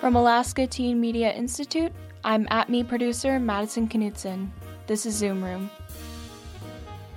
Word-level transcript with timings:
From 0.00 0.16
Alaska 0.16 0.66
Teen 0.66 0.98
Media 0.98 1.30
Institute, 1.30 1.92
I'm 2.24 2.48
at 2.50 2.70
me 2.70 2.82
producer 2.82 3.38
Madison 3.38 3.86
Knudsen. 3.86 4.50
This 4.86 5.04
is 5.04 5.14
Zoom 5.14 5.44
Room, 5.44 5.70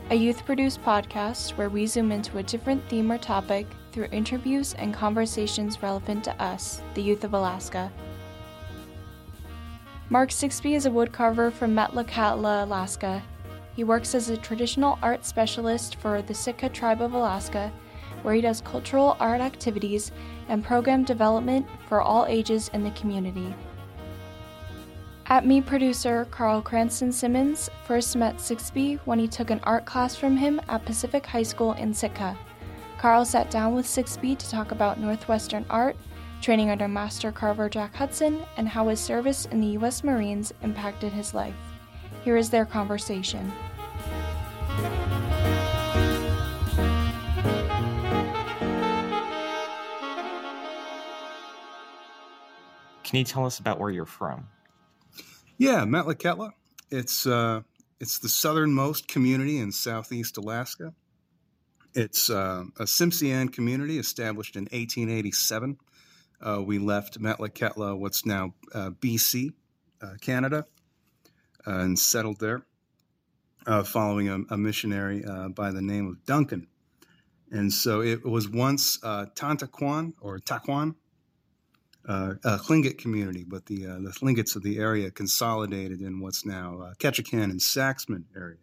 a 0.09 0.15
youth 0.15 0.45
produced 0.45 0.83
podcast 0.83 1.55
where 1.55 1.69
we 1.69 1.87
zoom 1.87 2.11
into 2.11 2.39
a 2.39 2.43
different 2.43 2.83
theme 2.89 3.09
or 3.09 3.17
topic 3.17 3.67
through 3.93 4.09
interviews 4.11 4.73
and 4.73 4.93
conversations 4.93 5.81
relevant 5.81 6.25
to 6.25 6.43
us, 6.43 6.81
the 6.93 7.01
youth 7.01 7.23
of 7.23 7.33
Alaska. 7.33 7.89
Mark 10.09 10.29
Sixbey 10.29 10.75
is 10.75 10.85
a 10.85 10.89
woodcarver 10.89 11.53
from 11.53 11.73
Metlakatla, 11.73 12.63
Alaska. 12.63 13.23
He 13.77 13.85
works 13.85 14.13
as 14.13 14.27
a 14.27 14.35
traditional 14.35 14.99
art 15.01 15.25
specialist 15.25 15.95
for 15.95 16.21
the 16.21 16.33
Sitka 16.33 16.67
tribe 16.67 17.01
of 17.01 17.13
Alaska, 17.13 17.71
where 18.23 18.33
he 18.33 18.41
does 18.41 18.61
cultural 18.61 19.15
art 19.19 19.41
activities 19.41 20.11
and 20.49 20.63
program 20.63 21.03
development 21.03 21.67
for 21.87 22.01
all 22.01 22.25
ages 22.25 22.69
in 22.73 22.83
the 22.83 22.91
community. 22.91 23.53
At 25.27 25.45
Me 25.45 25.61
producer 25.61 26.27
Carl 26.31 26.61
Cranston 26.61 27.11
Simmons 27.11 27.69
first 27.85 28.15
met 28.15 28.37
Sixbey 28.37 28.99
when 29.05 29.19
he 29.19 29.27
took 29.27 29.49
an 29.49 29.61
art 29.63 29.85
class 29.85 30.15
from 30.15 30.35
him 30.35 30.59
at 30.67 30.85
Pacific 30.85 31.25
High 31.25 31.43
School 31.43 31.73
in 31.73 31.93
Sitka. 31.93 32.37
Carl 32.97 33.25
sat 33.25 33.49
down 33.49 33.73
with 33.73 33.85
Sixbey 33.85 34.37
to 34.37 34.49
talk 34.49 34.71
about 34.71 34.99
Northwestern 34.99 35.65
art, 35.69 35.95
training 36.41 36.69
under 36.69 36.87
Master 36.87 37.31
Carver 37.31 37.69
Jack 37.69 37.95
Hudson, 37.95 38.41
and 38.57 38.67
how 38.67 38.89
his 38.89 38.99
service 38.99 39.45
in 39.45 39.61
the 39.61 39.67
U.S. 39.79 40.03
Marines 40.03 40.53
impacted 40.61 41.13
his 41.13 41.33
life. 41.33 41.55
Here 42.23 42.37
is 42.37 42.49
their 42.49 42.65
conversation. 42.65 43.51
Can 53.13 53.19
you 53.19 53.25
tell 53.25 53.45
us 53.45 53.59
about 53.59 53.79
where 53.79 53.91
you're 53.91 54.07
from? 54.07 54.47
Yeah, 55.59 55.83
Metlakatla. 55.85 56.49
It's 56.89 57.27
uh, 57.27 57.61
it's 57.99 58.17
the 58.17 58.27
southernmost 58.27 59.07
community 59.07 59.59
in 59.59 59.71
southeast 59.71 60.37
Alaska. 60.37 60.95
It's 61.93 62.31
uh, 62.31 62.63
a 62.79 62.85
Tsimshian 62.85 63.53
community 63.53 63.99
established 63.99 64.55
in 64.55 64.63
1887. 64.63 65.77
Uh, 66.41 66.63
we 66.65 66.79
left 66.79 67.21
Metlakatla, 67.21 67.95
what's 67.99 68.25
now 68.25 68.55
uh, 68.73 68.89
BC, 68.99 69.53
uh, 70.01 70.13
Canada, 70.19 70.65
uh, 71.67 71.71
and 71.71 71.99
settled 71.99 72.39
there 72.39 72.65
uh, 73.67 73.83
following 73.83 74.27
a, 74.27 74.39
a 74.49 74.57
missionary 74.57 75.23
by 75.49 75.69
the 75.69 75.83
name 75.83 76.07
of 76.07 76.25
Duncan. 76.25 76.65
And 77.51 77.71
so 77.71 78.01
it 78.01 78.25
was 78.25 78.49
once 78.49 78.97
Tantaquan 78.97 80.13
or 80.19 80.39
Taquan, 80.39 80.95
uh, 82.07 82.33
a 82.43 82.57
Tlingit 82.57 82.97
community, 82.97 83.45
but 83.47 83.65
the 83.65 83.87
uh, 83.87 83.99
the 83.99 84.11
Tlingits 84.11 84.55
of 84.55 84.63
the 84.63 84.77
area 84.77 85.09
consolidated 85.11 86.01
in 86.01 86.19
what's 86.19 86.45
now 86.45 86.81
uh, 86.81 86.93
Ketchikan 86.95 87.43
and 87.43 87.59
Saxman 87.59 88.23
area. 88.35 88.57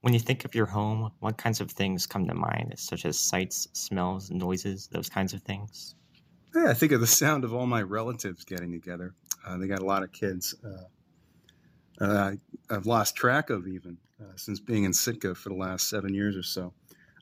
When 0.00 0.14
you 0.14 0.20
think 0.20 0.44
of 0.44 0.54
your 0.54 0.66
home, 0.66 1.12
what 1.20 1.36
kinds 1.36 1.60
of 1.60 1.70
things 1.70 2.06
come 2.06 2.26
to 2.26 2.34
mind, 2.34 2.72
such 2.78 3.04
as 3.04 3.18
sights, 3.18 3.68
smells, 3.74 4.30
noises, 4.30 4.88
those 4.90 5.10
kinds 5.10 5.34
of 5.34 5.42
things? 5.42 5.94
Yeah, 6.54 6.68
I 6.68 6.74
think 6.74 6.92
of 6.92 7.00
the 7.00 7.06
sound 7.06 7.44
of 7.44 7.54
all 7.54 7.66
my 7.66 7.82
relatives 7.82 8.44
getting 8.44 8.72
together. 8.72 9.14
Uh, 9.46 9.58
they 9.58 9.66
got 9.66 9.80
a 9.80 9.84
lot 9.84 10.02
of 10.02 10.10
kids. 10.10 10.54
Uh, 10.64 12.04
uh, 12.04 12.32
I've 12.70 12.86
lost 12.86 13.14
track 13.14 13.50
of 13.50 13.68
even 13.68 13.98
uh, 14.20 14.32
since 14.36 14.58
being 14.58 14.84
in 14.84 14.92
Sitka 14.92 15.34
for 15.34 15.50
the 15.50 15.54
last 15.54 15.88
seven 15.88 16.14
years 16.14 16.36
or 16.36 16.42
so. 16.42 16.72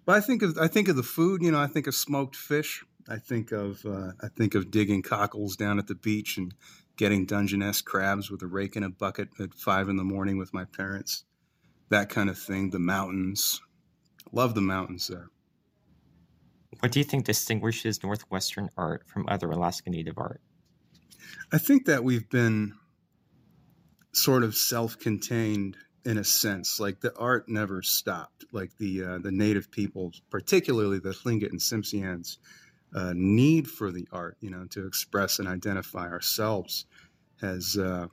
But 0.07 0.17
I 0.17 0.21
think 0.21 0.43
of 0.43 0.57
I 0.57 0.69
think 0.69 0.89
of 0.89 0.97
the 0.97 1.03
food. 1.03 1.43
You 1.43 1.51
know, 1.51 1.61
I 1.61 1.67
think 1.67 1.87
of 1.87 1.95
smoked 1.95 2.37
fish. 2.37 2.85
I 3.09 3.17
think 3.17 3.53
of 3.53 3.85
uh, 3.87 4.13
I 4.23 4.29
think 4.29 4.55
of 4.55 4.71
digging 4.71 5.03
cockles 5.03 5.57
down 5.57 5.79
at 5.79 5.87
the 5.87 5.95
beach 5.95 6.37
and 6.37 6.55
getting 6.97 7.25
Dungeness 7.25 7.81
crabs 7.81 8.31
with 8.31 8.43
a 8.43 8.47
rake 8.47 8.77
in 8.77 8.83
a 8.83 8.91
bucket 8.91 9.29
at 9.41 9.55
five 9.55 9.89
in 9.89 9.97
the 9.97 10.05
morning 10.05 10.37
with 10.37 10.53
my 10.53 10.65
parents. 10.65 11.25
That 11.89 12.11
kind 12.11 12.29
of 12.29 12.39
thing. 12.39 12.71
The 12.71 12.79
mountains. 12.79 13.61
Love 14.31 14.55
the 14.55 14.61
mountains 14.61 15.09
there. 15.09 15.31
What 16.81 16.93
do 16.93 17.01
you 17.01 17.05
think 17.05 17.25
distinguishes 17.25 18.03
Northwestern 18.03 18.69
art 18.77 19.05
from 19.07 19.27
other 19.27 19.51
Alaska 19.51 19.89
Native 19.89 20.19
art? 20.19 20.43
I 21.51 21.59
think 21.59 21.87
that 21.87 22.05
we've 22.05 22.29
been 22.29 22.75
sort 24.13 24.43
of 24.43 24.55
self-contained 24.55 25.77
in 26.05 26.19
a 26.19 26.25
sense. 26.25 26.79
Like 26.79 27.01
the 27.01 27.17
art 27.17 27.49
never 27.49 27.83
stopped. 27.83 28.45
Like 28.53 28.77
the 28.79 29.05
uh, 29.05 29.19
the 29.19 29.33
native 29.33 29.71
peoples, 29.71 30.21
particularly 30.31 30.99
the 30.99 31.11
Tlingit 31.11 31.51
and 31.51 31.61
Tsimshians, 31.61 32.37
uh, 32.95 33.13
need 33.15 33.69
for 33.69 33.93
the 33.93 34.07
art, 34.13 34.37
you 34.41 34.51
know, 34.51 34.65
to 34.71 34.87
express 34.87 35.39
and 35.39 35.49
identify 35.49 36.09
ourselves, 36.09 36.87
has 37.41 37.77
uh, 37.77 38.07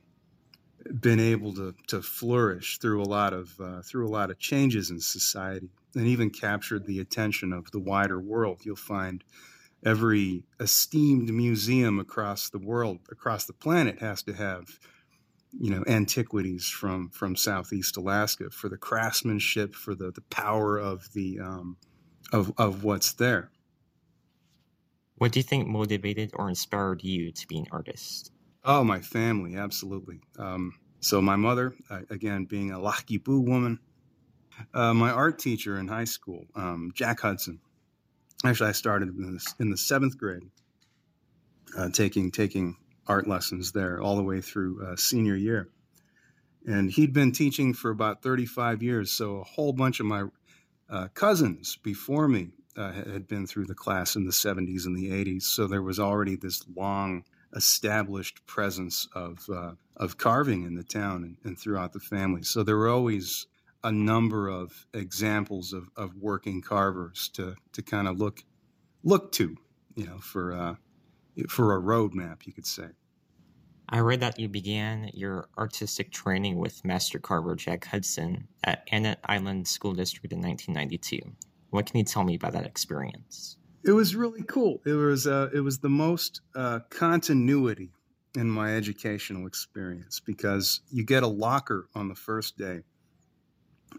been 1.00 1.20
able 1.20 1.52
to 1.54 1.74
to 1.88 2.02
flourish 2.02 2.78
through 2.78 3.02
a 3.02 3.04
lot 3.04 3.32
of 3.32 3.58
uh, 3.60 3.82
through 3.82 4.06
a 4.06 4.10
lot 4.10 4.30
of 4.30 4.38
changes 4.38 4.90
in 4.90 5.00
society, 5.00 5.68
and 5.94 6.06
even 6.06 6.30
captured 6.30 6.86
the 6.86 7.00
attention 7.00 7.52
of 7.52 7.70
the 7.70 7.80
wider 7.80 8.20
world. 8.20 8.60
You'll 8.64 8.76
find 8.76 9.24
every 9.84 10.44
esteemed 10.60 11.32
museum 11.32 11.98
across 11.98 12.50
the 12.50 12.58
world, 12.58 12.98
across 13.10 13.46
the 13.46 13.52
planet, 13.52 14.00
has 14.00 14.22
to 14.24 14.32
have 14.32 14.78
you 15.58 15.70
know 15.70 15.82
antiquities 15.86 16.68
from 16.68 17.08
from 17.10 17.34
southeast 17.34 17.96
alaska 17.96 18.50
for 18.50 18.68
the 18.68 18.76
craftsmanship 18.76 19.74
for 19.74 19.94
the 19.94 20.10
the 20.10 20.20
power 20.22 20.76
of 20.76 21.10
the 21.14 21.38
um, 21.40 21.76
of 22.32 22.52
of 22.58 22.84
what's 22.84 23.14
there 23.14 23.50
what 25.16 25.32
do 25.32 25.38
you 25.38 25.44
think 25.44 25.66
motivated 25.66 26.30
or 26.34 26.48
inspired 26.48 27.02
you 27.02 27.32
to 27.32 27.46
be 27.46 27.58
an 27.58 27.66
artist? 27.70 28.32
Oh, 28.64 28.84
my 28.84 29.00
family, 29.00 29.56
absolutely. 29.56 30.20
Um, 30.38 30.72
so 31.00 31.22
my 31.22 31.36
mother, 31.36 31.74
again, 32.10 32.44
being 32.44 32.72
a 32.72 32.78
Laxgibuu 32.78 33.46
woman, 33.46 33.78
uh, 34.74 34.94
my 34.94 35.10
art 35.10 35.38
teacher 35.38 35.78
in 35.78 35.88
high 35.88 36.04
school, 36.04 36.46
um, 36.54 36.92
Jack 36.94 37.20
Hudson. 37.20 37.60
Actually, 38.44 38.70
I 38.70 38.72
started 38.72 39.08
in 39.08 39.34
the, 39.34 39.54
in 39.60 39.70
the 39.70 39.76
seventh 39.76 40.18
grade, 40.18 40.42
uh, 41.76 41.90
taking 41.90 42.30
taking 42.30 42.76
art 43.06 43.26
lessons 43.26 43.72
there 43.72 44.00
all 44.00 44.16
the 44.16 44.22
way 44.22 44.40
through 44.40 44.84
uh, 44.84 44.96
senior 44.96 45.36
year, 45.36 45.70
and 46.66 46.90
he'd 46.90 47.12
been 47.12 47.32
teaching 47.32 47.72
for 47.72 47.90
about 47.90 48.22
35 48.22 48.82
years. 48.82 49.10
So 49.12 49.38
a 49.38 49.44
whole 49.44 49.72
bunch 49.72 50.00
of 50.00 50.06
my 50.06 50.24
uh, 50.90 51.08
cousins 51.14 51.76
before 51.82 52.28
me 52.28 52.50
uh, 52.76 52.92
had 52.92 53.26
been 53.26 53.46
through 53.46 53.66
the 53.66 53.74
class 53.74 54.16
in 54.16 54.24
the 54.24 54.32
70s 54.32 54.86
and 54.86 54.96
the 54.96 55.10
80s. 55.10 55.42
So 55.42 55.66
there 55.66 55.82
was 55.82 55.98
already 55.98 56.36
this 56.36 56.64
long 56.74 57.24
established 57.54 58.44
presence 58.46 59.08
of, 59.14 59.48
uh, 59.52 59.72
of 59.96 60.18
carving 60.18 60.64
in 60.64 60.74
the 60.74 60.82
town 60.82 61.22
and, 61.22 61.36
and, 61.44 61.58
throughout 61.58 61.92
the 61.92 62.00
family. 62.00 62.42
So 62.42 62.62
there 62.62 62.76
were 62.76 62.88
always 62.88 63.46
a 63.82 63.92
number 63.92 64.48
of 64.48 64.86
examples 64.92 65.72
of, 65.72 65.88
of 65.96 66.14
working 66.16 66.60
carvers 66.60 67.28
to, 67.34 67.54
to 67.72 67.82
kind 67.82 68.08
of 68.08 68.18
look, 68.18 68.44
look 69.04 69.32
to, 69.32 69.56
you 69.94 70.06
know, 70.06 70.18
for, 70.18 70.52
uh, 70.52 70.74
for 71.48 71.76
a 71.76 71.80
roadmap, 71.80 72.46
you 72.46 72.52
could 72.52 72.66
say. 72.66 72.88
I 73.88 74.00
read 74.00 74.20
that 74.20 74.40
you 74.40 74.48
began 74.48 75.10
your 75.14 75.48
artistic 75.56 76.10
training 76.10 76.58
with 76.58 76.84
Master 76.84 77.20
Carver 77.20 77.54
Jack 77.54 77.84
Hudson 77.84 78.48
at 78.64 78.86
Annette 78.90 79.20
Island 79.24 79.68
School 79.68 79.94
District 79.94 80.32
in 80.32 80.40
1992. 80.40 81.20
What 81.76 81.84
can 81.84 81.98
you 81.98 82.04
tell 82.04 82.24
me 82.24 82.36
about 82.36 82.54
that 82.54 82.64
experience? 82.64 83.58
It 83.84 83.92
was 83.92 84.16
really 84.16 84.42
cool. 84.42 84.80
It 84.86 84.94
was 84.94 85.26
uh, 85.26 85.50
it 85.52 85.60
was 85.60 85.78
the 85.78 85.90
most 85.90 86.40
uh, 86.54 86.80
continuity 86.88 87.92
in 88.34 88.48
my 88.48 88.74
educational 88.74 89.46
experience 89.46 90.18
because 90.20 90.80
you 90.90 91.04
get 91.04 91.22
a 91.22 91.26
locker 91.26 91.86
on 91.94 92.08
the 92.08 92.14
first 92.14 92.56
day 92.56 92.80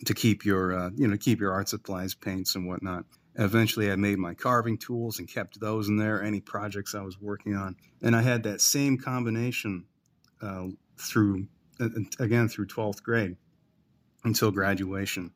to 0.06 0.16
keep 0.16 0.44
your 0.44 0.76
uh, 0.76 0.90
you 0.96 1.08
know 1.08 1.18
keep 1.18 1.40
your 1.40 1.54
art 1.54 1.70
supplies, 1.70 2.16
paints, 2.16 2.56
and 2.56 2.68
whatnot. 2.68 3.06
Eventually, 3.36 3.92
I 3.92 3.96
made 3.96 4.18
my 4.18 4.34
carving 4.34 4.80
tools 4.80 5.20
and 5.20 5.32
kept 5.32 5.60
those 5.60 5.88
in 5.88 5.98
there. 5.98 6.24
Any 6.24 6.42
projects 6.42 6.96
I 6.96 7.02
was 7.02 7.22
working 7.22 7.54
on, 7.56 7.76
and 8.02 8.16
I 8.16 8.24
had 8.24 8.42
that 8.44 8.60
same 8.60 8.98
combination 8.98 9.86
uh, 10.42 10.70
through 10.98 11.46
again 12.20 12.50
through 12.50 12.66
twelfth 12.66 13.04
grade 13.04 13.38
until 14.24 14.50
graduation. 14.50 15.32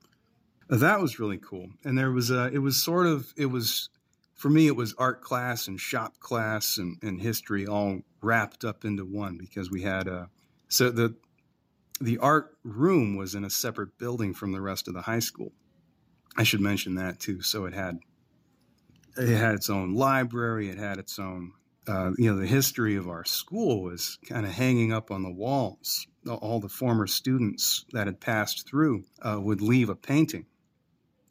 That 0.72 1.02
was 1.02 1.20
really 1.20 1.38
cool. 1.38 1.68
And 1.84 1.98
there 1.98 2.12
was 2.12 2.32
a, 2.32 2.46
it 2.48 2.60
was 2.60 2.82
sort 2.82 3.06
of, 3.06 3.34
it 3.36 3.48
was, 3.48 3.90
for 4.36 4.50
me, 4.50 4.68
it 4.68 4.76
was 4.76 4.96
art 4.98 5.22
class 5.22 5.68
and 5.68 5.78
shop 5.78 6.18
class 6.22 6.78
and, 6.78 6.98
and 7.04 7.22
history 7.22 7.68
all 7.68 8.00
wrapped 8.22 8.64
up 8.64 8.86
into 8.86 9.04
one 9.04 9.38
because 9.38 9.70
we 9.70 9.82
had 9.82 10.08
a, 10.08 10.30
so 10.70 10.90
the, 10.90 11.14
the 12.00 12.18
art 12.20 12.56
room 12.64 13.18
was 13.18 13.36
in 13.36 13.44
a 13.44 13.50
separate 13.50 13.98
building 13.98 14.34
from 14.34 14.54
the 14.54 14.62
rest 14.62 14.88
of 14.88 14.94
the 14.94 15.02
high 15.02 15.20
school. 15.20 15.52
I 16.38 16.44
should 16.44 16.62
mention 16.62 16.96
that 16.96 17.20
too. 17.20 17.42
So 17.42 17.66
it 17.66 17.74
had, 17.74 18.00
it 19.18 19.36
had 19.36 19.56
its 19.56 19.70
own 19.70 19.94
library. 19.94 20.70
It 20.70 20.78
had 20.78 21.00
its 21.00 21.20
own, 21.20 21.52
uh, 21.86 22.12
you 22.18 22.32
know, 22.32 22.40
the 22.40 22.48
history 22.48 22.96
of 22.96 23.10
our 23.10 23.26
school 23.26 23.84
was 23.84 24.20
kind 24.26 24.46
of 24.46 24.54
hanging 24.54 24.94
up 24.94 25.12
on 25.12 25.22
the 25.22 25.34
walls. 25.34 26.08
All 26.30 26.62
the 26.62 26.70
former 26.70 27.08
students 27.08 27.84
that 27.92 28.08
had 28.08 28.22
passed 28.22 28.70
through 28.70 29.04
uh, 29.22 29.38
would 29.42 29.62
leave 29.62 29.90
a 29.90 29.96
painting 29.96 30.46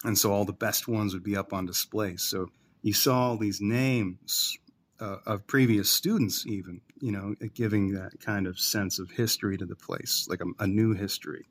and 0.04 0.16
so 0.16 0.32
all 0.32 0.44
the 0.44 0.52
best 0.52 0.88
ones 0.88 1.14
would 1.14 1.24
be 1.24 1.36
up 1.36 1.52
on 1.52 1.66
display. 1.66 2.16
So 2.16 2.48
you 2.82 2.92
saw 2.92 3.28
all 3.28 3.36
these 3.36 3.60
names 3.60 4.56
uh, 5.00 5.16
of 5.26 5.46
previous 5.46 5.90
students, 5.90 6.46
even 6.46 6.80
you 7.00 7.12
know, 7.12 7.34
giving 7.54 7.92
that 7.94 8.20
kind 8.20 8.46
of 8.46 8.58
sense 8.58 8.98
of 8.98 9.10
history 9.10 9.56
to 9.56 9.66
the 9.66 9.76
place, 9.76 10.26
like 10.28 10.40
a, 10.40 10.62
a 10.62 10.66
new 10.66 10.94
history. 10.94 11.46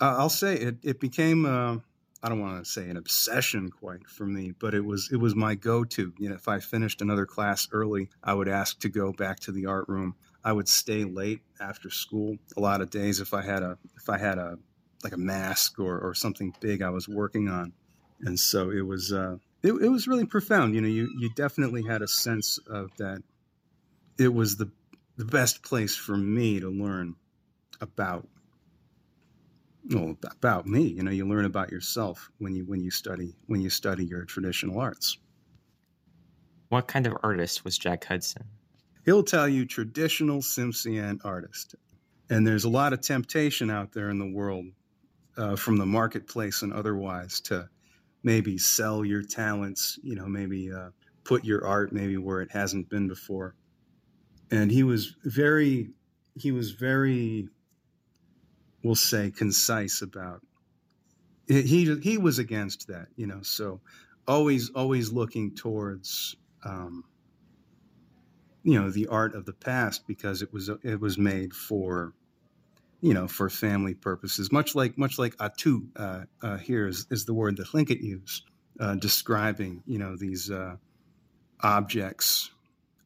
Uh, 0.00 0.16
I'll 0.18 0.28
say 0.28 0.56
it. 0.56 0.76
It 0.82 1.00
became. 1.00 1.46
Uh, 1.46 1.76
I 2.22 2.28
don't 2.28 2.40
want 2.40 2.62
to 2.62 2.70
say 2.70 2.88
an 2.90 2.98
obsession 2.98 3.70
quite 3.70 4.06
for 4.06 4.26
me, 4.26 4.52
but 4.58 4.74
it 4.74 4.84
was 4.84 5.08
it 5.12 5.16
was 5.16 5.34
my 5.34 5.54
go-to. 5.54 6.12
You 6.18 6.28
know, 6.28 6.34
if 6.34 6.48
I 6.48 6.58
finished 6.58 7.00
another 7.00 7.24
class 7.24 7.68
early, 7.72 8.10
I 8.22 8.34
would 8.34 8.48
ask 8.48 8.78
to 8.80 8.88
go 8.88 9.12
back 9.12 9.40
to 9.40 9.52
the 9.52 9.66
art 9.66 9.88
room. 9.88 10.14
I 10.44 10.52
would 10.52 10.68
stay 10.68 11.04
late 11.04 11.40
after 11.60 11.90
school 11.90 12.36
a 12.56 12.60
lot 12.60 12.80
of 12.80 12.90
days 12.90 13.20
if 13.20 13.32
I 13.32 13.42
had 13.42 13.62
a 13.62 13.78
if 13.96 14.08
I 14.08 14.18
had 14.18 14.38
a 14.38 14.58
like 15.02 15.12
a 15.14 15.18
mask 15.18 15.78
or, 15.78 15.98
or 15.98 16.14
something 16.14 16.54
big 16.60 16.82
I 16.82 16.90
was 16.90 17.08
working 17.08 17.48
on, 17.48 17.72
and 18.22 18.38
so 18.38 18.70
it 18.70 18.82
was 18.86 19.12
uh, 19.12 19.36
it, 19.62 19.72
it 19.72 19.88
was 19.88 20.08
really 20.08 20.26
profound. 20.26 20.74
You 20.74 20.80
know, 20.80 20.88
you 20.88 21.08
you 21.18 21.30
definitely 21.34 21.82
had 21.82 22.02
a 22.02 22.08
sense 22.08 22.58
of 22.68 22.90
that. 22.98 23.22
It 24.18 24.32
was 24.32 24.56
the 24.56 24.70
the 25.16 25.24
best 25.24 25.62
place 25.62 25.94
for 25.94 26.16
me 26.16 26.60
to 26.60 26.70
learn 26.70 27.14
about 27.80 28.26
well 29.90 30.16
about 30.32 30.66
me 30.66 30.82
you 30.82 31.02
know 31.02 31.10
you 31.10 31.26
learn 31.26 31.44
about 31.44 31.70
yourself 31.70 32.30
when 32.38 32.54
you 32.54 32.64
when 32.64 32.80
you 32.80 32.90
study 32.90 33.34
when 33.46 33.60
you 33.60 33.70
study 33.70 34.04
your 34.04 34.24
traditional 34.24 34.78
arts 34.78 35.18
what 36.68 36.86
kind 36.86 37.06
of 37.06 37.16
artist 37.22 37.64
was 37.64 37.76
jack 37.76 38.04
hudson 38.04 38.44
he'll 39.04 39.22
tell 39.22 39.48
you 39.48 39.64
traditional 39.64 40.40
Tsimshian 40.40 41.20
artist 41.24 41.74
and 42.28 42.46
there's 42.46 42.64
a 42.64 42.70
lot 42.70 42.92
of 42.92 43.00
temptation 43.00 43.70
out 43.70 43.92
there 43.92 44.10
in 44.10 44.18
the 44.18 44.30
world 44.30 44.66
uh, 45.36 45.56
from 45.56 45.76
the 45.76 45.86
marketplace 45.86 46.62
and 46.62 46.72
otherwise 46.72 47.40
to 47.40 47.68
maybe 48.22 48.58
sell 48.58 49.04
your 49.04 49.22
talents 49.22 49.98
you 50.02 50.14
know 50.14 50.26
maybe 50.26 50.72
uh, 50.72 50.90
put 51.24 51.44
your 51.44 51.66
art 51.66 51.92
maybe 51.92 52.16
where 52.16 52.40
it 52.40 52.50
hasn't 52.50 52.88
been 52.88 53.08
before. 53.08 53.54
And 54.50 54.70
he 54.70 54.82
was 54.82 55.14
very 55.24 55.90
he 56.34 56.52
was 56.52 56.72
very 56.72 57.48
we'll 58.82 58.94
say 58.94 59.30
concise 59.30 60.02
about 60.02 60.40
he 61.46 61.94
he 62.02 62.18
was 62.18 62.38
against 62.38 62.88
that 62.88 63.08
you 63.16 63.26
know 63.26 63.42
so 63.42 63.80
always 64.26 64.70
always 64.70 65.12
looking 65.12 65.54
towards 65.54 66.36
um, 66.64 67.04
you 68.62 68.80
know 68.80 68.90
the 68.90 69.06
art 69.06 69.34
of 69.34 69.44
the 69.46 69.52
past 69.52 70.06
because 70.06 70.42
it 70.42 70.52
was 70.52 70.70
it 70.82 71.00
was 71.00 71.18
made 71.18 71.52
for 71.52 72.14
you 73.00 73.14
know 73.14 73.26
for 73.26 73.48
family 73.48 73.94
purposes 73.94 74.52
much 74.52 74.74
like 74.74 74.98
much 74.98 75.18
like 75.18 75.34
at.óow 75.40 75.82
uh, 75.96 76.24
uh, 76.42 76.56
here 76.58 76.86
is, 76.86 77.06
is 77.10 77.24
the 77.24 77.34
word 77.34 77.56
that 77.56 77.68
Tlingit 77.68 78.00
used 78.00 78.44
uh, 78.78 78.94
describing 78.94 79.82
you 79.86 79.98
know 79.98 80.16
these 80.16 80.50
uh, 80.50 80.76
objects 81.60 82.50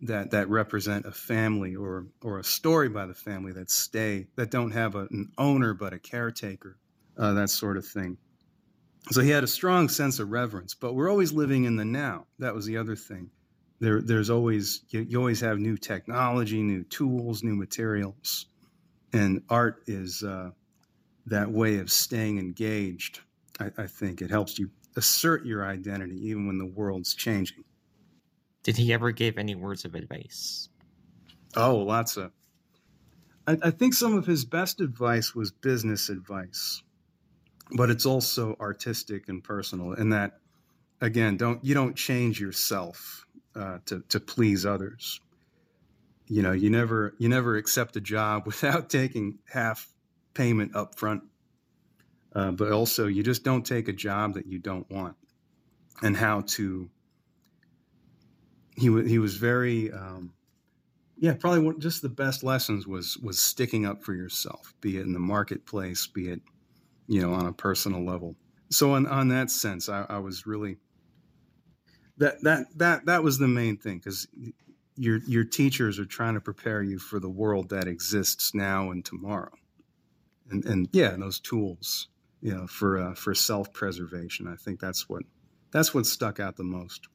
that 0.05 0.31
that 0.32 0.49
represent 0.49 1.06
a 1.06 1.12
family 1.12 1.75
or 1.75 2.06
or 2.23 2.38
a 2.38 2.44
story 2.44 2.88
by 2.88 3.06
the 3.06 3.14
family 3.14 3.52
that 3.52 3.70
stay 3.70 4.26
that 4.37 4.50
don't 4.50 4.73
have 4.73 4.94
a, 4.94 5.06
an 5.11 5.32
owner 5.38 5.75
but 5.75 5.93
a 5.93 5.99
caretaker, 5.99 6.76
uh, 7.19 7.32
that 7.32 7.50
sort 7.50 7.76
of 7.76 7.87
thing. 7.87 8.19
So 9.11 9.20
he 9.20 9.31
had 9.31 9.44
a 9.44 9.49
strong 9.49 9.88
sense 9.88 10.19
of 10.19 10.31
reverence, 10.31 10.75
but 10.75 10.94
we're 10.94 11.11
always 11.11 11.32
living 11.32 11.64
in 11.64 11.76
the 11.76 11.85
now. 11.85 12.26
That 12.38 12.55
was 12.55 12.64
the 12.64 12.79
other 12.79 12.97
thing. 12.97 13.31
There, 13.81 14.00
there's 14.00 14.31
always 14.31 14.82
you, 14.90 15.00
you 15.00 15.19
always 15.19 15.40
have 15.40 15.58
new 15.58 15.76
technology, 15.76 16.62
new 16.62 16.85
tools, 16.85 17.43
new 17.43 17.56
materials, 17.56 18.47
and 19.14 19.43
art 19.49 19.82
is 19.87 20.22
uh, 20.22 20.50
that 21.26 21.50
way 21.50 21.78
of 21.78 21.90
staying 21.90 22.38
engaged. 22.38 23.20
I, 23.61 23.70
I 23.78 23.87
think 23.87 24.20
it 24.20 24.31
helps 24.31 24.58
you 24.58 24.70
assert 24.96 25.46
your 25.46 25.66
identity 25.66 26.28
even 26.28 26.46
when 26.46 26.58
the 26.58 26.66
world's 26.66 27.14
changing. 27.14 27.64
Did 28.62 28.76
he 28.76 28.93
ever 28.93 29.12
give 29.12 29.38
any 29.38 29.55
words 29.55 29.84
of 29.84 29.94
advice? 29.94 30.69
Oh, 31.56 31.76
lots 31.76 32.16
of. 32.16 32.32
I, 33.46 33.58
I 33.62 33.70
think 33.70 33.94
some 33.94 34.16
of 34.16 34.26
his 34.26 34.44
best 34.44 34.81
advice 34.81 35.34
was 35.34 35.52
business 35.52 36.08
advice, 36.08 36.82
but 37.76 37.90
it's 37.90 38.06
also 38.06 38.56
artistic 38.61 39.28
and 39.28 39.44
personal. 39.44 39.93
In 39.93 40.11
that, 40.11 40.40
again, 41.00 41.37
don't 41.37 41.64
you 41.64 41.75
don't 41.75 41.94
change 41.94 42.40
yourself 42.40 43.26
uh, 43.55 43.78
to 43.87 44.02
to 44.08 44.19
please 44.19 44.66
others. 44.66 45.20
You 46.26 46.43
know, 46.43 46.53
you 46.53 46.71
never 46.71 47.15
you 47.19 47.29
never 47.29 47.56
accept 47.56 47.97
a 47.97 48.00
job 48.00 48.47
without 48.47 48.91
taking 48.91 49.38
half 49.50 49.88
payment 50.35 50.75
up 50.75 50.97
front. 50.97 51.23
Uh, 52.35 52.50
but 52.50 52.73
also, 52.73 53.06
you 53.06 53.23
just 53.23 53.44
don't 53.44 53.65
take 53.65 53.87
a 53.87 53.93
job 53.93 54.35
that 54.35 54.47
you 54.47 54.59
don't 54.59 54.91
want, 54.91 55.17
and 56.03 56.17
how 56.17 56.41
to 56.41 56.91
he 58.76 58.91
was 58.91 59.09
he 59.09 59.19
was 59.19 59.37
very 59.37 59.93
um, 59.93 60.32
yeah 61.19 61.35
probably 61.35 61.61
one, 61.61 61.81
just 61.81 62.03
the 62.03 62.09
best 62.09 62.43
lessons 62.43 62.87
was 62.87 63.17
was 63.19 63.38
sticking 63.38 63.87
up 63.87 64.03
for 64.03 64.15
yourself 64.15 64.75
be 64.81 64.97
it 64.99 65.03
in 65.03 65.12
the 65.12 65.19
marketplace 65.19 66.06
be 66.06 66.29
it 66.29 66.41
you 67.06 67.21
know 67.21 67.32
on 67.32 67.47
a 67.47 67.53
personal 67.53 68.05
level 68.05 68.35
so 68.71 68.93
on, 68.93 69.06
on 69.06 69.29
that 69.29 69.50
sense 69.50 69.88
I, 69.88 70.06
I 70.09 70.19
was 70.19 70.47
really 70.47 70.79
that 72.19 72.43
that 72.43 72.67
that 72.76 73.06
that 73.06 73.23
was 73.23 73.38
the 73.38 73.49
main 73.49 73.76
thing 73.76 73.99
because 73.99 74.26
your 74.96 75.19
your 75.26 75.44
teachers 75.44 75.99
are 75.99 76.05
trying 76.05 76.35
to 76.35 76.41
prepare 76.41 76.82
you 76.82 76.99
for 76.99 77.19
the 77.19 77.29
world 77.29 77.70
that 77.70 77.87
exists 77.87 78.55
now 78.55 78.91
and 78.91 79.05
tomorrow 79.05 79.52
and 80.50 80.64
and 80.64 80.88
yeah 80.93 81.12
and 81.12 81.23
those 81.23 81.41
tools 81.41 82.08
you 82.41 82.55
know 82.55 82.67
for 82.67 82.99
uh, 82.99 83.14
for 83.14 83.35
self-preservation 83.35 84.46
i 84.46 84.55
think 84.55 84.79
that's 84.79 85.08
what 85.08 85.23
that's 85.73 85.93
what 85.93 86.06
stuck 86.06 86.38
out 86.38 86.56
the 86.56 86.62
most 86.62 87.08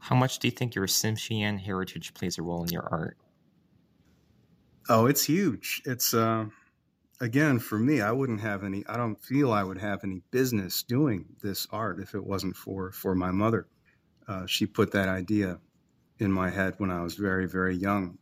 how 0.00 0.16
much 0.16 0.38
do 0.38 0.48
you 0.48 0.52
think 0.52 0.74
your 0.74 0.86
Tsimshian 0.86 1.60
heritage 1.60 2.14
plays 2.14 2.38
a 2.38 2.42
role 2.42 2.64
in 2.64 2.70
your 2.70 2.88
art? 2.90 3.18
Oh, 4.88 5.06
it's 5.06 5.22
huge. 5.22 5.82
It's 5.84 6.14
uh, 6.14 6.46
again 7.20 7.58
for 7.58 7.78
me. 7.78 8.00
I 8.00 8.10
wouldn't 8.10 8.40
have 8.40 8.64
any. 8.64 8.82
I 8.88 8.96
don't 8.96 9.22
feel 9.22 9.52
I 9.52 9.62
would 9.62 9.78
have 9.78 10.02
any 10.02 10.22
business 10.30 10.82
doing 10.82 11.26
this 11.42 11.66
art 11.70 12.00
if 12.00 12.14
it 12.14 12.24
wasn't 12.24 12.56
for 12.56 12.90
for 12.90 13.14
my 13.14 13.30
mother. 13.30 13.68
Uh, 14.26 14.46
she 14.46 14.66
put 14.66 14.90
that 14.92 15.08
idea 15.08 15.60
in 16.20 16.32
my 16.32 16.50
head 16.50 16.74
when 16.78 16.90
I 16.90 17.02
was 17.02 17.14
very 17.14 17.46
very 17.46 17.76
young. 17.76 18.18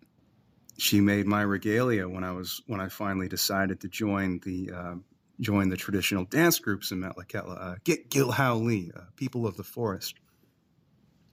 She 0.79 1.01
made 1.01 1.27
my 1.27 1.43
regalia 1.43 2.09
when 2.09 2.23
I 2.23 2.33
was 2.33 2.63
when 2.67 2.81
I 2.81 2.89
finally 2.89 3.29
decided 3.29 3.81
to 3.81 3.89
join 3.89 4.41
the 4.41 4.71
uh, 4.73 4.95
join 5.41 5.69
the 5.69 5.77
traditional 5.77 6.25
dance 6.25 6.59
groups 6.59 6.93
in 6.93 7.01
Metlakatla. 7.01 7.61
Uh, 7.61 7.75
Gilhowli, 7.85 8.97
uh, 8.97 9.03
people 9.17 9.47
of 9.47 9.57
the 9.57 9.65
forest 9.65 10.15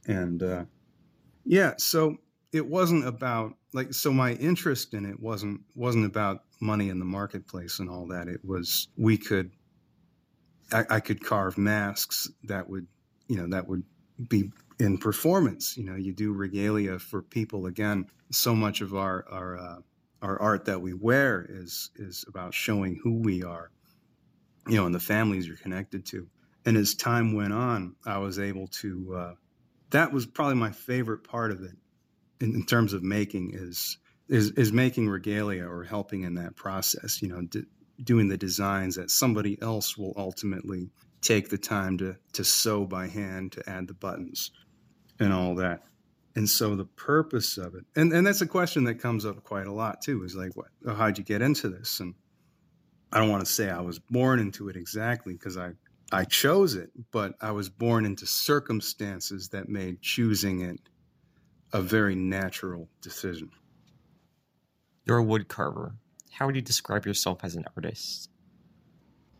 and 0.08 0.44
uh, 0.44 0.66
yeah, 1.46 1.74
so 1.78 2.18
it 2.51 2.66
wasn't 2.66 3.08
about 3.08 3.54
like 3.74 3.94
so 3.94 4.12
my 4.12 4.34
interest 4.34 4.94
in 4.94 5.06
it 5.06 5.20
wasn't 5.20 5.62
wasn't 5.75 6.06
about 6.06 6.44
money 6.60 6.89
in 6.89 7.00
the 7.00 7.06
marketplace 7.06 7.80
and 7.80 7.89
all 7.89 8.08
that. 8.08 8.28
It 8.28 8.44
was 8.44 8.88
we 8.98 9.18
could 9.18 9.51
I, 10.72 10.86
I 10.89 11.00
could 11.00 11.24
carve 11.24 11.58
masks 11.58 12.30
that 12.44 12.70
would 12.70 12.88
you 13.28 13.38
know 13.38 13.48
that 13.48 13.68
would 13.68 13.84
be 14.30 14.51
in 14.79 14.98
performance. 14.98 15.77
You 15.77 15.86
know, 15.86 15.96
you 15.96 16.13
do 16.13 16.34
regalia 16.34 17.00
for 17.00 17.22
people. 17.22 17.65
Again, 17.65 18.08
so 18.32 18.55
much 18.55 18.82
of 18.82 18.96
our 18.96 19.25
our 19.29 19.58
uh, 19.58 19.77
our 20.22 20.39
art 20.41 20.65
that 20.65 20.82
we 20.82 20.94
wear 20.94 21.46
is 21.48 21.91
is 21.96 22.25
about 22.27 22.53
showing 22.53 23.00
who 23.01 23.20
we 23.20 23.44
are. 23.44 23.72
You 24.67 24.77
know, 24.77 24.86
and 24.86 24.96
the 24.96 25.00
families 25.00 25.48
you're 25.48 25.58
connected 25.58 26.05
to. 26.08 26.27
And 26.65 26.75
as 26.75 26.96
time 26.96 27.36
went 27.36 27.53
on, 27.53 27.96
I 28.05 28.17
was 28.17 28.39
able 28.39 28.67
to 28.67 29.15
uh, 29.15 29.34
that 29.91 30.12
was 30.12 30.25
probably 30.25 30.55
my 30.55 30.72
favorite 30.72 31.24
part 31.24 31.51
of 31.51 31.62
it 31.62 31.75
in, 32.41 32.55
in 32.55 32.65
terms 32.65 32.94
of 32.94 33.03
making 33.03 33.51
is, 33.53 33.98
is 34.27 34.51
is 34.51 34.74
making 34.74 35.08
regalia 35.08 35.67
or 35.67 35.84
helping 35.84 36.24
in 36.24 36.36
that 36.36 36.55
process 36.55 37.22
you 37.22 37.29
know 37.29 37.41
d- 37.41 37.65
doing 38.03 38.27
the 38.27 38.38
designs 38.38 38.96
that 38.96 39.12
somebody 39.12 39.58
else 39.62 39.98
will 39.98 40.13
ultimately 40.17 40.89
take 41.22 41.50
the 41.50 41.58
time 41.58 41.98
to 41.98 42.15
to 42.34 42.44
sew 42.44 42.86
by 42.86 43.08
hand 43.08 43.51
to 43.51 43.70
add 43.70 43.88
the 43.88 43.94
buttons 43.94 44.51
and 45.19 45.34
all 45.34 45.55
that 45.55 45.84
and 46.36 46.50
so 46.50 46.75
the 46.75 46.86
purpose 46.86 47.57
of 47.57 47.75
it 47.75 47.86
and 47.95 48.12
and 48.12 48.25
that's 48.25 48.41
a 48.41 48.48
question 48.48 48.84
that 48.84 48.95
comes 48.95 49.25
up 49.25 49.43
quite 49.43 49.67
a 49.67 49.72
lot 49.72 50.01
too 50.01 50.24
is 50.24 50.36
like 50.36 50.55
what 50.55 50.67
oh, 50.86 50.93
how'd 50.93 51.17
you 51.17 51.24
get 51.24 51.41
into 51.41 51.69
this 51.69 52.00
and 52.00 52.13
i 53.12 53.19
don't 53.19 53.29
want 53.29 53.45
to 53.45 53.51
say 53.51 53.69
i 53.69 53.81
was 53.81 54.00
born 54.00 54.39
into 54.39 54.69
it 54.69 54.75
exactly 54.75 55.34
because 55.34 55.57
i 55.57 55.72
I 56.12 56.24
chose 56.24 56.75
it, 56.75 56.91
but 57.12 57.34
I 57.41 57.51
was 57.51 57.69
born 57.69 58.05
into 58.05 58.25
circumstances 58.25 59.50
that 59.50 59.69
made 59.69 60.01
choosing 60.01 60.62
it 60.62 60.79
a 61.74 61.81
very 61.81 62.15
natural 62.15 62.89
decision. 63.01 63.50
You're 65.05 65.17
a 65.17 65.24
wood 65.24 65.48
carver. 65.48 65.95
How 66.31 66.45
would 66.45 66.55
you 66.55 66.62
describe 66.62 67.05
yourself 67.05 67.39
as 67.43 67.55
an 67.55 67.65
artist? 67.75 68.29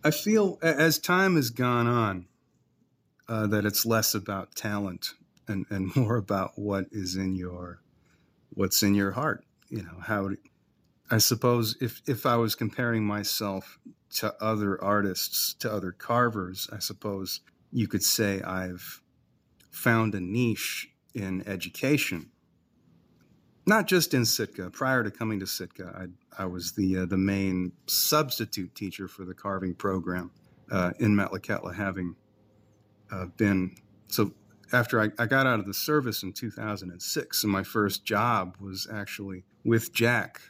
I 0.03 0.12
feel 0.12 0.60
as 0.62 1.00
time 1.00 1.36
has 1.36 1.50
gone 1.50 1.88
on 1.88 2.27
uh, 3.27 3.48
that 3.48 3.65
it's 3.65 3.86
less 3.86 4.13
about 4.13 4.55
talent 4.55 5.13
and, 5.48 5.66
and 5.70 5.96
more 5.96 6.18
about 6.18 6.58
what 6.58 6.86
is 6.92 7.16
in 7.16 7.36
your 7.36 7.82
what's 8.54 8.84
in 8.84 8.96
your 8.96 9.12
heart. 9.12 9.44
You 9.70 9.84
know 9.84 10.00
how 10.02 10.32
I 11.10 11.18
suppose 11.18 11.75
if 11.82 12.02
if 12.08 12.25
I 12.25 12.38
was 12.38 12.56
comparing 12.56 13.06
myself 13.06 13.80
to 14.16 14.34
other 14.42 14.82
artists, 14.82 15.54
to 15.56 15.72
other 15.72 15.92
carvers, 15.92 16.70
I 16.72 16.80
suppose 16.80 17.42
you 17.72 17.88
could 17.88 18.04
say 18.04 18.42
I've 18.42 19.02
found 19.72 20.16
a 20.16 20.22
niche 20.22 20.90
in 21.14 21.46
education 21.48 22.32
not 23.66 23.88
just 23.88 24.14
in 24.14 24.25
Sitka. 24.25 24.70
Prior 24.70 25.04
to 25.04 25.12
coming 25.12 25.40
to 25.40 25.48
Sitka, 25.48 26.08
I, 26.38 26.44
I 26.44 26.46
was 26.46 26.74
the 26.74 27.00
uh, 27.00 27.06
the 27.06 27.18
main 27.18 27.72
substitute 27.88 28.75
teacher 28.75 29.08
for 29.08 29.25
the 29.25 29.34
carving 29.34 29.74
program 29.74 30.32
uh, 30.72 30.92
in 31.00 31.16
Metlakatla, 31.16 31.75
having 31.75 32.16
uh, 33.12 33.25
been 33.38 33.75
so. 34.08 34.32
After 34.75 35.01
I, 35.01 35.10
I 35.17 35.25
got 35.25 35.48
out 35.48 35.60
of 35.60 35.65
the 35.65 35.74
service 35.74 36.24
in 36.24 36.34
2006, 36.34 37.44
and 37.44 37.51
my 37.51 37.63
first 37.63 38.05
job 38.05 38.58
was 38.60 38.88
actually 38.91 39.44
with 39.63 39.94
Jack 39.94 40.41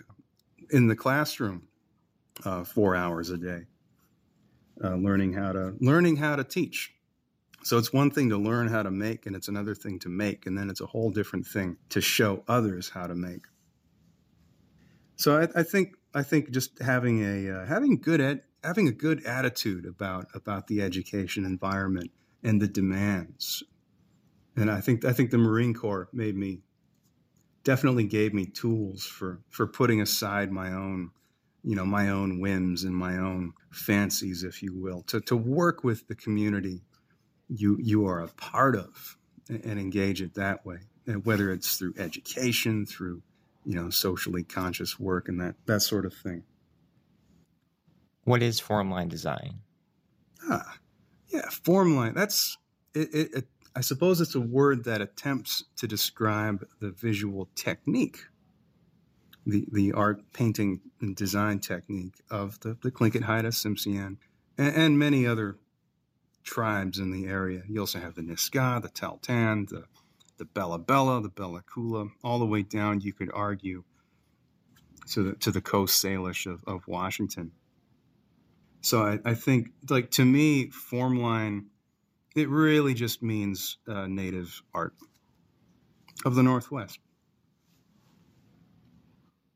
in 0.72 0.88
the 0.88 0.96
classroom, 0.96 1.68
uh, 2.44 2.64
four 2.64 2.96
hours 2.96 3.30
a 3.30 3.38
day, 3.38 3.66
uh, 4.84 4.96
learning 4.96 5.34
how 5.34 5.52
to 5.52 5.76
learning 5.80 6.18
how 6.18 6.36
to 6.36 6.44
teach 6.44 6.96
so 7.66 7.80
it's 7.80 7.92
one 7.92 8.12
thing 8.12 8.30
to 8.30 8.38
learn 8.38 8.68
how 8.68 8.84
to 8.84 8.92
make, 8.92 9.26
and 9.26 9.36
it's 9.36 9.48
another 9.48 9.74
thing 9.74 9.98
to 10.02 10.10
make, 10.10 10.46
and 10.46 10.56
then 10.56 10.70
it's 10.70 10.82
a 10.82 10.86
whole 10.86 11.10
different 11.10 11.48
thing 11.48 11.78
to 11.90 12.00
show 12.00 12.44
others 12.48 12.90
how 12.90 13.08
to 13.08 13.16
make. 13.16 13.42
So 15.16 15.40
I, 15.40 15.48
I 15.60 15.64
think 15.64 15.96
I 16.14 16.22
think 16.22 16.52
just 16.52 16.80
having 16.80 17.24
a 17.24 17.62
uh, 17.62 17.66
having 17.66 18.00
good 18.00 18.22
ed, 18.22 18.44
having 18.64 18.88
a 18.88 18.92
good 18.92 19.26
attitude 19.26 19.88
about 19.88 20.28
about 20.36 20.68
the 20.68 20.84
education 20.84 21.44
environment 21.44 22.12
and 22.44 22.62
the 22.62 22.68
demands, 22.68 23.64
and 24.56 24.72
I 24.72 24.82
think 24.82 25.06
I 25.06 25.14
think 25.14 25.32
the 25.32 25.38
Marine 25.38 25.74
Corps 25.74 26.10
made 26.14 26.36
me 26.36 26.62
definitely 27.64 28.06
gave 28.06 28.34
me 28.34 28.46
tools 28.46 29.06
for 29.06 29.42
for 29.50 29.68
putting 29.68 30.02
aside 30.02 30.52
my 30.52 30.72
own 30.72 31.12
you 31.64 31.76
know 31.76 31.86
my 31.86 32.10
own 32.10 32.40
whims 32.40 32.84
and 32.84 32.96
my 32.96 33.18
own 33.18 33.54
fancies 33.72 34.44
if 34.44 34.62
you 34.62 34.74
will 34.74 35.02
to 35.04 35.20
to 35.22 35.36
work 35.36 35.84
with 35.84 36.08
the 36.08 36.16
community 36.16 36.84
you 37.50 37.78
you 37.82 38.06
are 38.06 38.22
a 38.22 38.28
part 38.30 38.76
of 38.76 39.18
and 39.48 39.80
engage 39.80 40.22
it 40.22 40.34
that 40.36 40.66
way. 40.66 40.80
And 41.08 41.24
whether 41.26 41.52
it's 41.52 41.78
through 41.78 41.94
education 41.98 42.86
through 42.86 43.22
you 43.66 43.76
know 43.76 43.90
socially 43.90 44.44
conscious 44.44 45.00
work 45.00 45.28
and 45.28 45.40
that 45.42 45.56
that 45.66 45.82
sort 45.82 46.06
of 46.06 46.14
thing. 46.14 46.44
What 48.24 48.42
is 48.42 48.60
formline 48.62 49.10
design? 49.10 49.60
Ah 50.50 50.78
yeah 51.30 51.48
formline 51.50 52.14
that's 52.14 52.58
it, 52.94 53.14
it, 53.14 53.34
it 53.34 53.48
i 53.76 53.82
suppose 53.82 54.22
it's 54.22 54.36
a 54.36 54.40
word 54.40 54.84
that 54.84 55.02
attempts 55.02 55.64
to 55.76 55.88
describe 55.88 56.66
the 56.80 56.92
visual 56.92 57.50
technique 57.56 58.20
the 59.46 59.66
the 59.72 59.92
art 59.94 60.22
painting 60.34 60.82
and 61.02 61.16
design 61.16 61.60
technique 61.60 62.16
of 62.32 62.60
the, 62.62 62.78
the 62.82 62.92
Tlingit 62.92 63.24
Haida 63.24 63.50
Tsimshian 63.50 64.18
and, 64.58 64.76
and 64.76 65.00
many 65.00 65.28
other 65.28 65.58
tribes 66.46 67.00
in 67.00 67.12
the 67.12 67.26
area. 67.26 67.64
You 67.68 67.82
also 67.82 68.00
have 68.00 68.16
the 68.16 68.22
Nisga'a, 68.22 68.82
the 68.82 68.90
Tahltan, 68.90 69.68
the, 69.68 69.86
the 70.38 70.46
Bella 70.46 70.80
Bella, 70.80 71.22
the 71.22 71.30
Bella 71.30 71.62
Coola, 71.64 72.10
all 72.24 72.40
the 72.40 72.46
way 72.46 72.62
down, 72.62 73.02
you 73.02 73.12
could 73.12 73.32
argue, 73.34 73.84
to 75.08 75.24
the, 75.24 75.36
to 75.38 75.52
the 75.52 75.62
Coast 75.62 76.04
Salish 76.04 76.46
of, 76.46 76.64
of 76.66 76.88
Washington. 76.88 77.52
So 78.82 79.02
I, 79.02 79.20
I 79.26 79.34
think, 79.34 79.70
like, 79.90 80.12
to 80.12 80.26
me, 80.26 80.68
formline, 80.68 81.66
it 82.36 82.50
really 82.50 82.94
just 82.94 83.24
means 83.24 83.78
uh, 83.88 84.08
native 84.08 84.62
art 84.74 84.94
of 86.26 86.36
the 86.36 86.44
Northwest. 86.44 87.00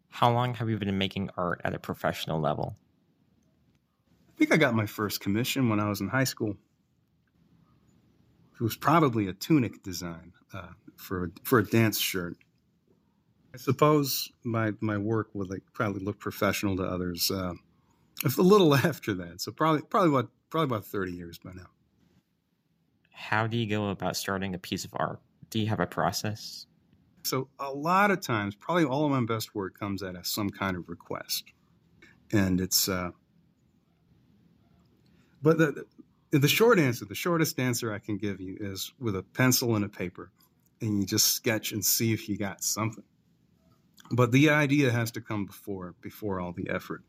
How 0.10 0.32
long 0.32 0.54
have 0.56 0.70
you 0.70 0.78
been 0.78 0.98
making 0.98 1.30
art 1.38 1.62
at 1.64 1.74
a 1.74 1.80
professional 1.80 2.40
level? 2.40 2.76
I 4.30 4.38
think 4.38 4.54
I 4.54 4.58
got 4.58 4.74
my 4.74 4.86
first 4.86 5.20
commission 5.20 5.70
when 5.70 5.80
I 5.80 5.90
was 5.90 6.02
in 6.02 6.08
high 6.08 6.24
school. 6.24 6.56
It 8.60 8.64
was 8.64 8.76
probably 8.76 9.28
a 9.28 9.34
tunic 9.34 9.84
design 9.84 10.34
uh, 10.54 10.68
for 10.98 11.26
a, 11.26 11.30
for 11.44 11.60
a 11.60 11.66
dance 11.66 12.00
shirt. 12.00 12.38
I 13.54 13.58
suppose 13.58 14.32
my 14.44 14.74
my 14.80 14.98
work 14.98 15.30
would 15.34 15.50
like 15.50 15.64
probably 15.74 16.04
look 16.04 16.20
professional 16.20 16.78
to 16.78 16.84
others 16.84 17.32
uh, 17.32 17.54
a 18.24 18.42
little 18.42 18.76
after 18.88 19.14
that. 19.16 19.42
So 19.42 19.52
probably 19.52 19.82
probably 19.82 20.10
about 20.10 20.30
probably 20.50 20.76
about 20.76 20.86
thirty 20.86 21.14
years 21.14 21.40
by 21.40 21.52
now. 21.54 21.68
How 23.20 23.48
do 23.48 23.58
you 23.58 23.68
go 23.68 23.90
about 23.90 24.16
starting 24.16 24.56
a 24.56 24.58
piece 24.58 24.86
of 24.86 24.92
art? 24.96 25.20
Do 25.50 25.60
you 25.60 25.68
have 25.68 25.82
a 25.82 25.86
process? 25.86 26.66
So 27.24 27.50
a 27.60 27.70
lot 27.70 28.12
of 28.12 28.22
times, 28.22 28.56
probably 28.56 28.86
all 28.86 29.06
of 29.06 29.12
my 29.12 29.24
best 29.26 29.54
work 29.54 29.78
comes 29.78 30.02
at 30.02 30.26
some 30.26 30.50
kind 30.50 30.78
of 30.78 30.88
request, 30.88 31.44
and 32.32 32.62
it's. 32.62 32.88
Uh, 32.88 33.12
but 35.42 35.58
the, 35.58 35.86
the 36.32 36.48
short 36.48 36.80
answer, 36.80 37.06
the 37.06 37.14
shortest 37.14 37.60
answer 37.60 37.94
I 37.94 38.00
can 38.00 38.18
give 38.18 38.40
you 38.40 38.58
is 38.60 38.94
with 39.00 39.18
a 39.18 39.24
pencil 39.24 39.76
and 39.76 39.84
a 39.84 39.90
paper, 39.90 40.32
and 40.82 41.02
you 41.02 41.06
just 41.06 41.28
sketch 41.28 41.74
and 41.74 41.84
see 41.84 42.14
if 42.14 42.30
you 42.30 42.38
got 42.38 42.64
something. 42.64 43.04
But 44.12 44.32
the 44.32 44.50
idea 44.50 44.92
has 44.92 45.12
to 45.12 45.22
come 45.22 45.46
before 45.46 45.94
before 46.02 46.40
all 46.40 46.54
the 46.54 46.70
effort. 46.70 47.04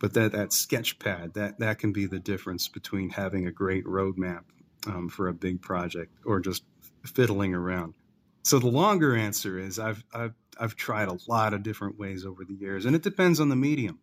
But 0.00 0.14
that 0.14 0.32
that 0.32 0.52
sketch 0.52 0.98
pad 0.98 1.34
that 1.34 1.60
that 1.60 1.78
can 1.78 1.92
be 1.92 2.06
the 2.06 2.18
difference 2.18 2.66
between 2.66 3.10
having 3.10 3.46
a 3.46 3.52
great 3.52 3.84
roadmap 3.84 4.42
um, 4.86 5.08
for 5.08 5.28
a 5.28 5.34
big 5.34 5.60
project 5.60 6.12
or 6.24 6.40
just 6.40 6.64
fiddling 7.04 7.54
around. 7.54 7.94
So 8.42 8.58
the 8.58 8.68
longer 8.68 9.16
answer 9.16 9.58
is 9.58 9.78
I've 9.78 10.04
I've 10.12 10.34
I've 10.60 10.76
tried 10.76 11.08
a 11.08 11.16
lot 11.28 11.54
of 11.54 11.62
different 11.62 11.98
ways 11.98 12.24
over 12.24 12.44
the 12.44 12.54
years, 12.54 12.84
and 12.84 12.94
it 12.94 13.02
depends 13.02 13.40
on 13.40 13.48
the 13.48 13.56
medium. 13.56 13.98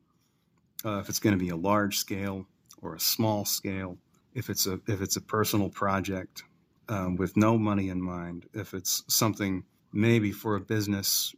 Uh, 0.84 0.98
if 0.98 1.10
it's 1.10 1.20
going 1.20 1.38
to 1.38 1.44
be 1.44 1.50
a 1.50 1.56
large 1.56 1.98
scale 1.98 2.48
or 2.82 2.96
a 2.96 3.00
small 3.00 3.46
scale, 3.46 3.98
if 4.34 4.50
it's 4.50 4.66
a 4.66 4.80
if 4.88 5.02
it's 5.02 5.16
a 5.16 5.22
personal 5.22 5.70
project 5.70 6.44
um, 6.90 7.16
with 7.18 7.38
no 7.38 7.58
money 7.58 7.90
in 7.90 8.02
mind, 8.02 8.48
if 8.54 8.74
it's 8.74 9.04
something 9.08 9.64
maybe 9.94 10.32
for 10.32 10.56
a 10.56 10.60
business, 10.60 11.36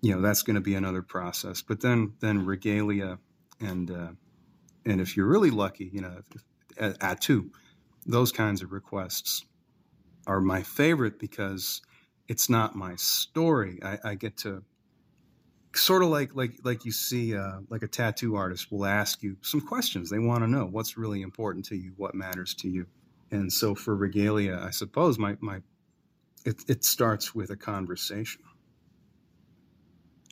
you 0.00 0.14
know 0.14 0.20
that's 0.20 0.42
going 0.42 0.54
to 0.54 0.60
be 0.60 0.74
another 0.74 1.02
process. 1.02 1.60
But 1.60 1.80
then 1.80 2.12
then 2.20 2.46
regalia 2.46 3.18
and 3.60 3.90
uh, 3.90 4.12
and 4.86 5.00
if 5.00 5.16
you're 5.16 5.26
really 5.26 5.50
lucky, 5.50 5.90
you 5.92 6.00
know, 6.02 6.22
at, 6.78 7.02
at 7.02 7.20
two, 7.20 7.50
those 8.10 8.32
kinds 8.32 8.62
of 8.62 8.72
requests 8.72 9.44
are 10.26 10.40
my 10.40 10.62
favorite 10.62 11.18
because 11.18 11.82
it's 12.28 12.48
not 12.48 12.74
my 12.74 12.94
story. 12.96 13.78
I, 13.82 13.98
I 14.04 14.14
get 14.14 14.36
to 14.38 14.62
sort 15.74 16.02
of 16.02 16.08
like 16.08 16.34
like 16.34 16.52
like 16.64 16.84
you 16.84 16.92
see 16.92 17.36
uh, 17.36 17.60
like 17.68 17.82
a 17.82 17.88
tattoo 17.88 18.34
artist 18.34 18.70
will 18.70 18.86
ask 18.86 19.22
you 19.22 19.36
some 19.42 19.60
questions. 19.60 20.10
They 20.10 20.18
want 20.18 20.42
to 20.42 20.48
know 20.48 20.66
what's 20.66 20.96
really 20.96 21.22
important 21.22 21.64
to 21.66 21.76
you 21.76 21.92
what 21.96 22.14
matters 22.14 22.54
to 22.56 22.68
you. 22.68 22.86
And 23.32 23.52
so 23.52 23.76
for 23.76 23.94
regalia 23.94 24.60
i 24.60 24.70
suppose 24.70 25.18
my 25.18 25.36
my 25.40 25.60
it, 26.44 26.62
it 26.68 26.84
starts 26.84 27.34
with 27.34 27.50
a 27.50 27.56
conversation. 27.56 28.42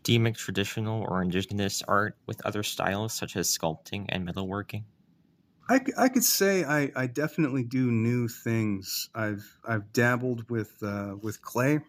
Do 0.02 0.12
you 0.12 0.20
make 0.20 0.36
traditional 0.36 1.04
or 1.08 1.20
indigenous 1.20 1.82
art 1.86 2.16
with 2.26 2.44
other 2.46 2.62
styles 2.62 3.12
such 3.12 3.36
as 3.36 3.46
sculpting 3.46 4.06
and 4.08 4.26
metalworking 4.26 4.84
I, 5.68 5.80
I 5.98 6.08
could 6.08 6.24
say 6.24 6.64
I, 6.64 6.90
I 6.96 7.06
definitely 7.06 7.62
do 7.62 7.90
new 7.90 8.26
things. 8.28 9.10
I've 9.14 9.58
I've 9.66 9.92
dabbled 9.92 10.48
with 10.50 10.72
uh, 10.82 11.16
with 11.20 11.42
clay, 11.42 11.80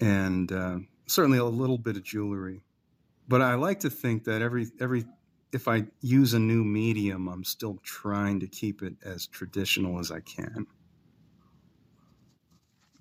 and 0.00 0.50
uh, 0.52 0.78
certainly 1.06 1.38
a 1.38 1.44
little 1.44 1.78
bit 1.78 1.96
of 1.96 2.04
jewelry. 2.04 2.62
But 3.26 3.42
I 3.42 3.54
like 3.54 3.80
to 3.80 3.90
think 3.90 4.24
that 4.24 4.42
every 4.42 4.68
every 4.80 5.04
if 5.52 5.66
I 5.66 5.84
use 6.00 6.34
a 6.34 6.38
new 6.38 6.64
medium, 6.64 7.28
I'm 7.28 7.44
still 7.44 7.78
trying 7.82 8.40
to 8.40 8.46
keep 8.46 8.82
it 8.82 8.94
as 9.04 9.26
traditional 9.26 9.98
as 9.98 10.10
I 10.10 10.20
can. 10.20 10.66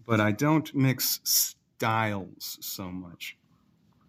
But 0.05 0.19
I 0.19 0.31
don't 0.31 0.73
mix 0.73 1.21
styles 1.23 2.57
so 2.61 2.91
much. 2.91 3.37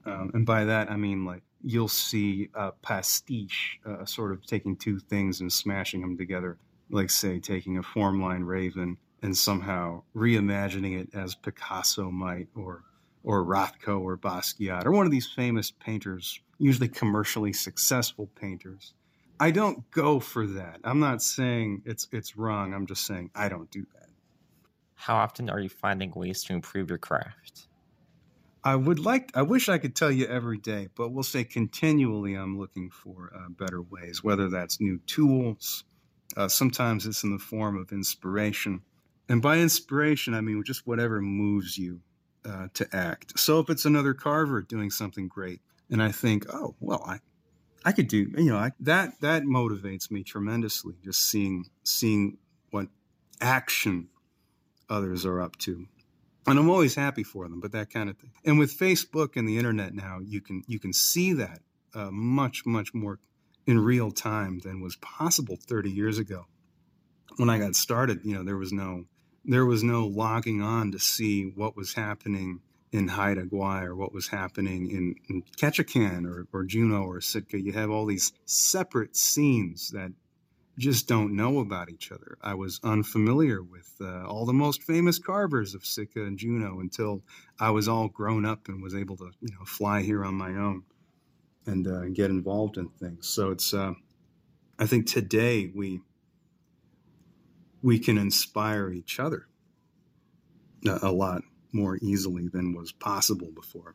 Um, 0.04 0.30
and 0.34 0.44
by 0.44 0.64
that, 0.64 0.90
I 0.90 0.96
mean 0.96 1.24
like 1.24 1.42
you'll 1.62 1.88
see 1.88 2.48
a 2.54 2.72
pastiche, 2.72 3.78
uh, 3.86 4.04
sort 4.04 4.32
of 4.32 4.44
taking 4.46 4.76
two 4.76 4.98
things 4.98 5.40
and 5.40 5.52
smashing 5.52 6.00
them 6.00 6.16
together, 6.16 6.58
like, 6.90 7.10
say, 7.10 7.38
taking 7.38 7.78
a 7.78 7.82
formline 7.82 8.46
raven 8.46 8.98
and 9.22 9.36
somehow 9.36 10.02
reimagining 10.14 11.00
it 11.00 11.14
as 11.14 11.34
Picasso 11.34 12.10
might, 12.10 12.48
or 12.54 12.84
or 13.24 13.44
Rothko 13.44 14.00
or 14.00 14.16
Basquiat 14.18 14.84
or 14.84 14.90
one 14.90 15.06
of 15.06 15.12
these 15.12 15.28
famous 15.28 15.70
painters, 15.70 16.40
usually 16.58 16.88
commercially 16.88 17.52
successful 17.52 18.28
painters. 18.34 18.94
I 19.38 19.50
don't 19.50 19.90
go 19.90 20.20
for 20.20 20.46
that. 20.46 20.80
I'm 20.84 21.00
not 21.00 21.22
saying 21.22 21.82
it's 21.84 22.08
it's 22.12 22.36
wrong. 22.36 22.74
I'm 22.74 22.86
just 22.86 23.06
saying 23.06 23.30
I 23.34 23.48
don't 23.48 23.70
do 23.70 23.86
that. 23.94 24.08
How 24.94 25.16
often 25.16 25.50
are 25.50 25.58
you 25.58 25.68
finding 25.68 26.12
ways 26.14 26.44
to 26.44 26.52
improve 26.52 26.88
your 26.88 26.98
craft? 26.98 27.66
I 28.64 28.76
would 28.76 29.00
like 29.00 29.30
I 29.34 29.42
wish 29.42 29.68
I 29.68 29.78
could 29.78 29.96
tell 29.96 30.10
you 30.10 30.26
every 30.26 30.58
day, 30.58 30.88
but 30.94 31.10
we'll 31.10 31.24
say 31.24 31.44
continually 31.44 32.34
I'm 32.34 32.58
looking 32.58 32.90
for 32.90 33.32
uh, 33.34 33.48
better 33.48 33.82
ways, 33.82 34.22
whether 34.22 34.48
that's 34.48 34.80
new 34.80 34.98
tools, 35.06 35.84
uh, 36.36 36.48
sometimes 36.48 37.06
it's 37.06 37.24
in 37.24 37.32
the 37.32 37.38
form 37.38 37.76
of 37.76 37.92
inspiration. 37.92 38.82
And 39.28 39.42
by 39.42 39.58
inspiration, 39.58 40.34
I 40.34 40.40
mean 40.40 40.62
just 40.64 40.86
whatever 40.86 41.20
moves 41.20 41.76
you 41.76 42.00
uh, 42.44 42.68
to 42.74 42.86
act. 42.92 43.38
So 43.38 43.58
if 43.58 43.68
it's 43.68 43.84
another 43.84 44.14
carver 44.14 44.62
doing 44.62 44.90
something 44.90 45.28
great, 45.28 45.60
and 45.90 46.02
I 46.02 46.12
think, 46.12 46.46
oh 46.52 46.76
well, 46.80 47.02
I 47.06 47.18
I 47.84 47.90
could 47.90 48.06
do 48.06 48.30
you 48.36 48.50
know 48.50 48.58
I, 48.58 48.72
that 48.80 49.20
that 49.22 49.42
motivates 49.42 50.08
me 50.10 50.22
tremendously. 50.22 50.94
Just 51.04 51.28
seeing 51.28 51.64
seeing 51.82 52.38
what 52.70 52.86
action 53.40 54.08
others 54.88 55.26
are 55.26 55.40
up 55.40 55.56
to, 55.56 55.86
and 56.46 56.58
I'm 56.58 56.70
always 56.70 56.94
happy 56.94 57.22
for 57.22 57.48
them, 57.48 57.60
but 57.60 57.72
that 57.72 57.90
kind 57.90 58.10
of 58.10 58.16
thing. 58.18 58.32
And 58.44 58.58
with 58.58 58.76
Facebook 58.76 59.36
and 59.36 59.48
the 59.48 59.58
internet 59.58 59.94
now, 59.94 60.18
you 60.24 60.40
can 60.40 60.62
you 60.66 60.78
can 60.78 60.92
see 60.92 61.32
that 61.34 61.60
uh, 61.94 62.10
much 62.10 62.66
much 62.66 62.92
more 62.94 63.18
in 63.66 63.78
real 63.78 64.10
time 64.10 64.58
than 64.58 64.80
was 64.80 64.96
possible 64.96 65.56
30 65.56 65.90
years 65.90 66.18
ago. 66.18 66.46
When 67.36 67.48
I 67.48 67.58
got 67.58 67.76
started, 67.76 68.20
you 68.24 68.34
know, 68.34 68.44
there 68.44 68.56
was 68.56 68.72
no 68.72 69.04
there 69.44 69.66
was 69.66 69.82
no 69.82 70.06
logging 70.06 70.62
on 70.62 70.92
to 70.92 70.98
see 70.98 71.44
what 71.54 71.76
was 71.76 71.94
happening 71.94 72.60
in 72.92 73.08
Haida 73.08 73.44
Gwaii 73.44 73.84
or 73.84 73.96
what 73.96 74.12
was 74.12 74.28
happening 74.28 74.90
in, 74.90 75.14
in 75.28 75.42
Ketchikan 75.56 76.26
or, 76.26 76.46
or 76.52 76.64
Juneau 76.64 77.04
or 77.04 77.20
Sitka. 77.20 77.58
You 77.58 77.72
have 77.72 77.90
all 77.90 78.04
these 78.04 78.32
separate 78.44 79.16
scenes 79.16 79.90
that 79.90 80.12
just 80.78 81.06
don't 81.06 81.36
know 81.36 81.60
about 81.60 81.90
each 81.90 82.10
other. 82.12 82.38
I 82.42 82.54
was 82.54 82.80
unfamiliar 82.82 83.62
with 83.62 83.92
uh, 84.00 84.24
all 84.26 84.46
the 84.46 84.52
most 84.52 84.82
famous 84.82 85.18
carvers 85.18 85.74
of 85.74 85.84
Sitka 85.84 86.24
and 86.24 86.38
Juneau 86.38 86.80
until 86.80 87.22
I 87.60 87.70
was 87.70 87.88
all 87.88 88.08
grown 88.08 88.44
up 88.44 88.68
and 88.68 88.82
was 88.82 88.94
able 88.94 89.16
to, 89.18 89.30
you 89.40 89.52
know, 89.52 89.64
fly 89.66 90.02
here 90.02 90.24
on 90.24 90.34
my 90.34 90.50
own 90.50 90.84
and 91.66 91.86
uh, 91.86 92.06
get 92.06 92.30
involved 92.30 92.78
in 92.78 92.88
things. 92.88 93.28
So 93.28 93.50
it's, 93.50 93.74
uh, 93.74 93.92
I 94.78 94.86
think 94.86 95.06
today 95.06 95.70
we 95.74 96.00
we 97.82 97.98
can 97.98 98.16
inspire 98.16 98.90
each 98.90 99.18
other 99.18 99.48
a, 100.86 101.00
a 101.02 101.12
lot 101.12 101.42
more 101.72 101.98
easily 102.00 102.48
than 102.48 102.74
was 102.74 102.92
possible 102.92 103.50
before. 103.54 103.94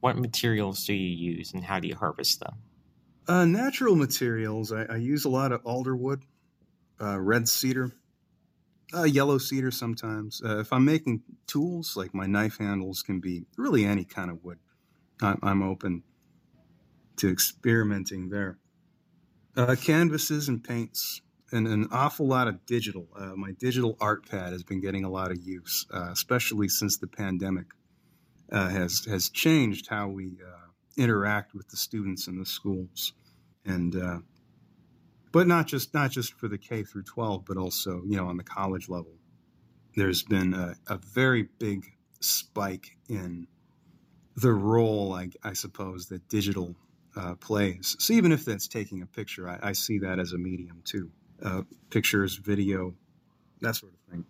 What 0.00 0.16
materials 0.16 0.84
do 0.86 0.94
you 0.94 1.32
use, 1.34 1.52
and 1.52 1.64
how 1.64 1.80
do 1.80 1.88
you 1.88 1.94
harvest 1.94 2.40
them? 2.40 2.54
Uh, 3.28 3.44
natural 3.44 3.94
materials. 3.94 4.72
I, 4.72 4.82
I, 4.84 4.96
use 4.96 5.24
a 5.24 5.28
lot 5.28 5.52
of 5.52 5.62
alderwood, 5.62 6.22
uh, 7.00 7.20
red 7.20 7.48
cedar, 7.48 7.92
uh, 8.92 9.04
yellow 9.04 9.38
cedar 9.38 9.70
sometimes. 9.70 10.42
Uh, 10.44 10.58
if 10.58 10.72
I'm 10.72 10.84
making 10.84 11.22
tools, 11.46 11.96
like 11.96 12.14
my 12.14 12.26
knife 12.26 12.58
handles 12.58 13.02
can 13.02 13.20
be 13.20 13.44
really 13.56 13.84
any 13.84 14.04
kind 14.04 14.28
of 14.28 14.42
wood. 14.42 14.58
I'm, 15.20 15.38
I'm 15.40 15.62
open 15.62 16.02
to 17.18 17.30
experimenting 17.30 18.28
there. 18.28 18.58
Uh, 19.56 19.76
canvases 19.80 20.48
and 20.48 20.64
paints, 20.64 21.20
and 21.52 21.68
an 21.68 21.86
awful 21.92 22.26
lot 22.26 22.48
of 22.48 22.66
digital. 22.66 23.06
Uh, 23.16 23.36
my 23.36 23.52
digital 23.52 23.96
art 24.00 24.28
pad 24.28 24.52
has 24.52 24.64
been 24.64 24.80
getting 24.80 25.04
a 25.04 25.10
lot 25.10 25.30
of 25.30 25.36
use, 25.40 25.86
especially 25.92 26.68
since 26.68 26.96
the 26.96 27.06
pandemic 27.06 27.66
has 28.50 29.04
has 29.04 29.28
changed 29.28 29.88
how 29.88 30.08
we 30.08 30.38
interact 30.96 31.54
with 31.54 31.68
the 31.68 31.76
students 31.76 32.26
in 32.26 32.38
the 32.38 32.46
schools, 32.46 33.12
and 33.64 33.96
uh, 33.96 34.18
but 35.32 35.46
not 35.46 35.66
just 35.66 35.94
not 35.94 36.10
just 36.10 36.34
for 36.34 36.48
the 36.48 36.58
K 36.58 36.82
through 36.82 37.04
12, 37.04 37.44
but 37.44 37.56
also 37.56 38.02
you 38.06 38.16
know 38.16 38.26
on 38.26 38.36
the 38.36 38.44
college 38.44 38.88
level. 38.88 39.12
There's 39.94 40.22
been 40.22 40.54
a, 40.54 40.74
a 40.86 40.98
very 40.98 41.48
big 41.58 41.84
spike 42.20 42.96
in 43.08 43.46
the 44.36 44.52
role, 44.52 45.12
I, 45.12 45.28
I 45.42 45.52
suppose, 45.52 46.06
that 46.06 46.26
digital 46.28 46.74
uh, 47.16 47.34
plays. 47.34 47.96
So 47.98 48.14
even 48.14 48.32
if 48.32 48.44
that's 48.44 48.68
taking 48.68 49.02
a 49.02 49.06
picture, 49.06 49.48
I, 49.48 49.58
I 49.62 49.72
see 49.72 49.98
that 49.98 50.18
as 50.18 50.32
a 50.32 50.38
medium 50.38 50.80
too. 50.84 51.10
Uh, 51.44 51.62
pictures, 51.90 52.36
video, 52.36 52.94
that 53.60 53.76
sort 53.76 53.92
of 53.92 53.98
thing. 54.10 54.24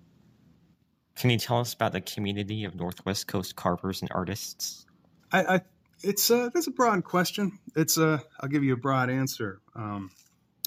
Can 1.14 1.30
you 1.30 1.38
tell 1.38 1.60
us 1.60 1.74
about 1.74 1.92
the 1.92 2.00
community 2.00 2.64
of 2.64 2.74
Northwest 2.74 3.26
Coast 3.26 3.54
carvers 3.54 4.00
and 4.00 4.10
artists? 4.14 4.86
I, 5.30 5.56
I 5.56 5.60
it's 6.02 6.30
a 6.30 6.50
that's 6.52 6.66
a 6.66 6.72
broad 6.72 7.04
question. 7.04 7.58
It's 7.76 7.96
a 7.98 8.22
I'll 8.40 8.48
give 8.48 8.64
you 8.64 8.74
a 8.74 8.78
broad 8.78 9.10
answer. 9.10 9.60
Um, 9.74 10.10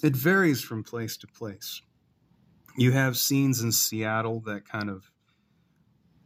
it 0.02 0.14
varies 0.14 0.62
from 0.62 0.84
place 0.84 1.16
to 1.18 1.26
place. 1.26 1.82
You 2.76 2.92
have 2.92 3.16
scenes 3.16 3.62
in 3.62 3.72
Seattle 3.72 4.40
that 4.46 4.68
kind 4.68 4.90
of 4.90 5.10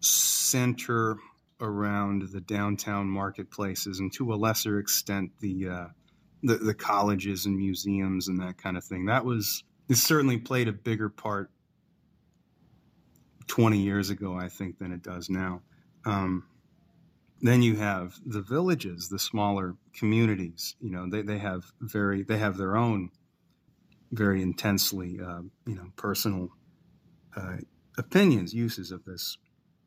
center 0.01 1.17
around 1.61 2.31
the 2.33 2.41
downtown 2.41 3.07
marketplaces, 3.07 4.01
and 4.01 4.13
to 4.15 4.33
a 4.33 4.37
lesser 4.37 4.79
extent, 4.79 5.31
the 5.41 5.69
uh, 5.69 5.87
the, 6.43 6.57
the 6.57 6.75
colleges 6.75 7.47
and 7.47 7.57
museums 7.57 8.29
and 8.29 8.41
that 8.41 8.59
kind 8.59 8.77
of 8.77 8.85
thing. 8.85 9.07
That 9.07 9.25
was 9.25 9.63
it 9.89 9.97
certainly 9.97 10.39
played 10.39 10.69
a 10.69 10.73
bigger 10.73 11.09
part 11.09 11.51
20 13.49 13.79
years 13.79 14.11
ago, 14.11 14.37
I 14.37 14.49
think, 14.49 14.79
than 14.79 14.93
it 14.93 15.03
does 15.03 15.29
now. 15.29 15.63
Um, 16.05 16.45
then 17.43 17.63
you 17.63 17.77
have 17.77 18.15
the 18.25 18.43
villages, 18.43 19.09
the 19.09 19.19
smaller 19.19 19.77
communities. 19.95 20.77
You 20.81 20.91
know, 20.91 21.09
they, 21.09 21.23
they 21.23 21.39
have 21.39 21.65
very 21.81 22.23
they 22.23 22.39
have 22.39 22.57
their 22.57 22.77
own 22.77 23.11
very 24.13 24.43
intensely 24.43 25.19
uh, 25.21 25.43
you 25.67 25.75
know 25.75 25.93
personal 25.97 26.51
uh, 27.37 27.57
opinions, 27.97 28.53
uses 28.53 28.91
of 28.91 29.05
this. 29.05 29.39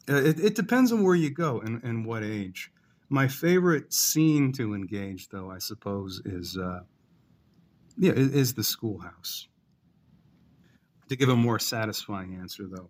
Uh, 0.10 0.16
it, 0.16 0.39
it, 0.39 0.56
depends 0.56 0.92
on 0.92 1.04
where 1.04 1.16
you 1.16 1.30
go 1.30 1.60
and, 1.62 1.84
and 1.84 2.06
what 2.06 2.24
age. 2.24 2.72
My 3.10 3.28
favorite 3.28 3.94
scene 3.94 4.52
to 4.54 4.74
engage, 4.74 5.30
though, 5.30 5.52
I 5.52 5.60
suppose, 5.60 6.22
is 6.26 6.58
uh, 6.58 6.82
yeah, 7.98 8.13
is 8.13 8.54
the 8.54 8.63
schoolhouse. 8.63 9.48
To 11.10 11.16
give 11.16 11.30
a 11.30 11.36
more 11.36 11.60
satisfying 11.60 12.36
answer, 12.36 12.63
though, 12.68 12.89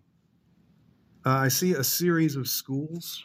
uh, 1.26 1.30
I 1.30 1.48
see 1.48 1.74
a 1.74 1.84
series 1.84 2.36
of 2.36 2.48
schools 2.48 3.24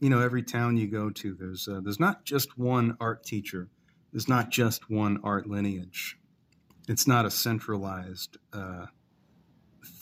you 0.00 0.10
know, 0.10 0.20
every 0.20 0.42
town 0.42 0.76
you 0.76 0.86
go 0.86 1.10
to, 1.10 1.34
there's 1.34 1.68
uh, 1.68 1.80
there's 1.82 2.00
not 2.00 2.24
just 2.24 2.58
one 2.58 2.96
art 3.00 3.24
teacher. 3.24 3.68
There's 4.12 4.28
not 4.28 4.50
just 4.50 4.90
one 4.90 5.20
art 5.22 5.46
lineage. 5.46 6.18
It's 6.88 7.06
not 7.06 7.26
a 7.26 7.30
centralized 7.30 8.38
uh, 8.52 8.86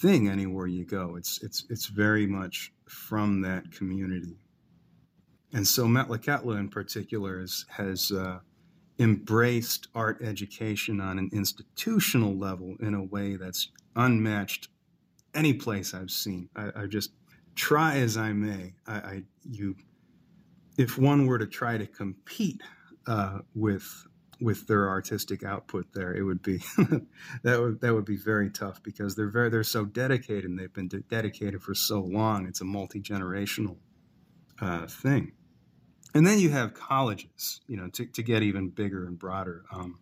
thing 0.01 0.29
anywhere 0.29 0.67
you 0.67 0.85
go. 0.85 1.17
It's 1.17 1.43
it's 1.43 1.67
it's 1.69 1.87
very 1.87 2.27
much 2.27 2.73
from 2.87 3.43
that 3.43 3.71
community. 3.73 4.39
And 5.53 5.67
so 5.67 5.87
Metlakatla 5.87 6.59
in 6.59 6.69
particular 6.69 7.41
is, 7.41 7.65
has 7.71 8.13
uh, 8.13 8.41
embraced 8.99 9.89
art 9.95 10.19
education 10.23 11.01
on 11.01 11.19
an 11.19 11.31
institutional 11.33 12.37
level 12.37 12.77
in 12.81 12.95
a 12.95 13.03
way 13.03 13.37
that's 13.37 13.71
unmatched 13.97 14.69
any 15.35 15.55
place 15.55 15.95
I've 15.95 16.11
seen. 16.11 16.49
I, 16.55 16.71
I 16.77 16.87
just 16.87 17.13
try 17.55 17.97
as 17.99 18.17
I 18.17 18.33
may, 18.33 18.75
I, 18.87 18.95
I 18.95 19.23
you 19.49 19.75
if 20.79 20.97
one 20.97 21.27
were 21.27 21.39
to 21.39 21.47
try 21.47 21.77
to 21.77 21.87
compete 21.87 22.63
uh, 23.07 23.41
with 23.55 24.07
with 24.41 24.69
their 24.69 24.89
artistic 24.89 25.43
output 25.43 25.93
there, 25.93 26.15
it 26.15 26.23
would 26.23 26.41
be 26.41 26.59
that 27.43 27.61
would 27.61 27.81
that 27.81 27.93
would 27.93 28.05
be 28.05 28.17
very 28.17 28.49
tough 28.49 28.83
because 28.83 29.17
they're 29.17 29.31
very 29.31 29.51
they're 29.51 29.65
so 29.65 29.85
dedicated 29.85 30.45
and 30.45 30.59
they've 30.59 30.73
been 30.73 30.89
de- 30.89 31.01
dedicated 31.01 31.61
for 31.61 31.75
so 31.75 32.01
long. 32.01 32.47
It's 32.47 32.61
a 32.61 32.65
multi 32.65 33.01
generational 33.01 33.77
uh, 34.61 34.87
thing, 34.87 35.33
and 36.15 36.25
then 36.25 36.39
you 36.39 36.51
have 36.51 36.73
colleges, 36.75 37.61
you 37.67 37.77
know, 37.77 37.89
to, 37.91 38.07
to 38.07 38.23
get 38.23 38.43
even 38.45 38.71
bigger 38.71 39.07
and 39.07 39.19
broader. 39.19 39.65
Um, 39.73 39.99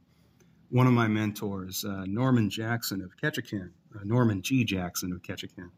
one 0.68 0.86
of 0.86 0.92
my 0.92 1.06
mentors, 1.06 1.84
uh, 1.84 2.04
Norman 2.06 2.50
Jackson 2.50 3.00
of 3.00 3.16
Ketchikan, 3.16 3.70
uh, 3.94 4.00
Norman 4.04 4.42
G. 4.42 4.64
Jackson 4.64 5.12
of 5.12 5.22
Ketchikan, 5.22 5.70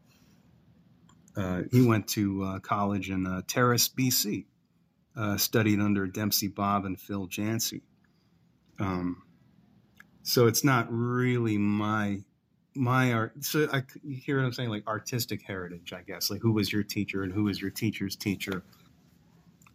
uh, 1.37 1.61
he 1.71 1.85
went 1.85 2.07
to 2.09 2.43
uh, 2.43 2.59
college 2.59 3.09
in 3.09 3.43
Terrace, 3.47 3.87
BC 3.87 4.45
uh, 5.15 5.37
studied 5.37 5.79
under 5.79 6.07
Dempsey 6.07 6.47
Bob 6.47 6.85
and 6.85 6.99
Phil 6.99 7.27
Janze. 7.27 7.81
Um, 8.79 9.23
so 10.23 10.47
it's 10.47 10.63
not 10.63 10.87
really 10.89 11.57
my 11.57 12.23
my 12.75 13.13
art. 13.13 13.43
So 13.43 13.67
I, 13.73 13.83
you 14.03 14.15
hear 14.15 14.37
what 14.37 14.45
I'm 14.45 14.53
saying, 14.53 14.69
like 14.69 14.87
artistic 14.87 15.41
heritage, 15.41 15.91
I 15.91 16.01
guess. 16.01 16.29
Like 16.29 16.41
who 16.41 16.53
was 16.53 16.71
your 16.71 16.83
teacher 16.83 17.23
and 17.23 17.33
who 17.33 17.45
was 17.45 17.59
your 17.61 17.71
teacher's 17.71 18.15
teacher 18.15 18.63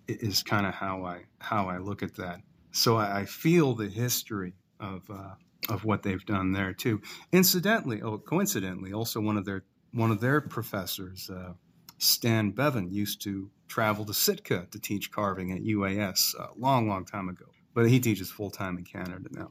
is 0.09 0.43
kind 0.43 0.67
of 0.67 0.75
how 0.75 1.05
I 1.05 1.23
how 1.39 1.69
I 1.69 1.79
look 1.79 2.03
at 2.03 2.15
that. 2.17 2.41
So 2.71 2.97
I, 2.97 3.21
I 3.21 3.25
feel 3.25 3.75
the 3.75 3.89
history 3.89 4.55
of 4.81 5.09
uh, 5.11 5.35
of 5.69 5.85
what 5.85 6.03
they've 6.03 6.25
done 6.25 6.53
there 6.53 6.73
too. 6.73 7.01
Incidentally, 7.33 8.03
oh, 8.03 8.19
coincidentally, 8.19 8.93
also 8.93 9.21
one 9.21 9.37
of 9.37 9.45
their 9.45 9.65
one 9.93 10.11
of 10.11 10.21
their 10.21 10.41
professors, 10.41 11.31
uh, 11.31 11.53
Stan 11.99 12.51
Bevan, 12.51 12.91
used 12.91 13.23
to 13.23 13.51
travel 13.69 14.05
to 14.05 14.15
Sitka 14.15 14.67
to 14.71 14.79
teach 14.79 15.11
carving 15.11 15.53
at 15.53 15.63
UAS 15.63 16.35
a 16.35 16.49
long, 16.59 16.89
long 16.89 17.05
time 17.05 17.29
ago. 17.29 17.47
But 17.75 17.89
he 17.89 17.99
teaches 18.01 18.31
full 18.31 18.51
time 18.51 18.79
in 18.79 18.85
Canada 18.85 19.29
now. 19.33 19.51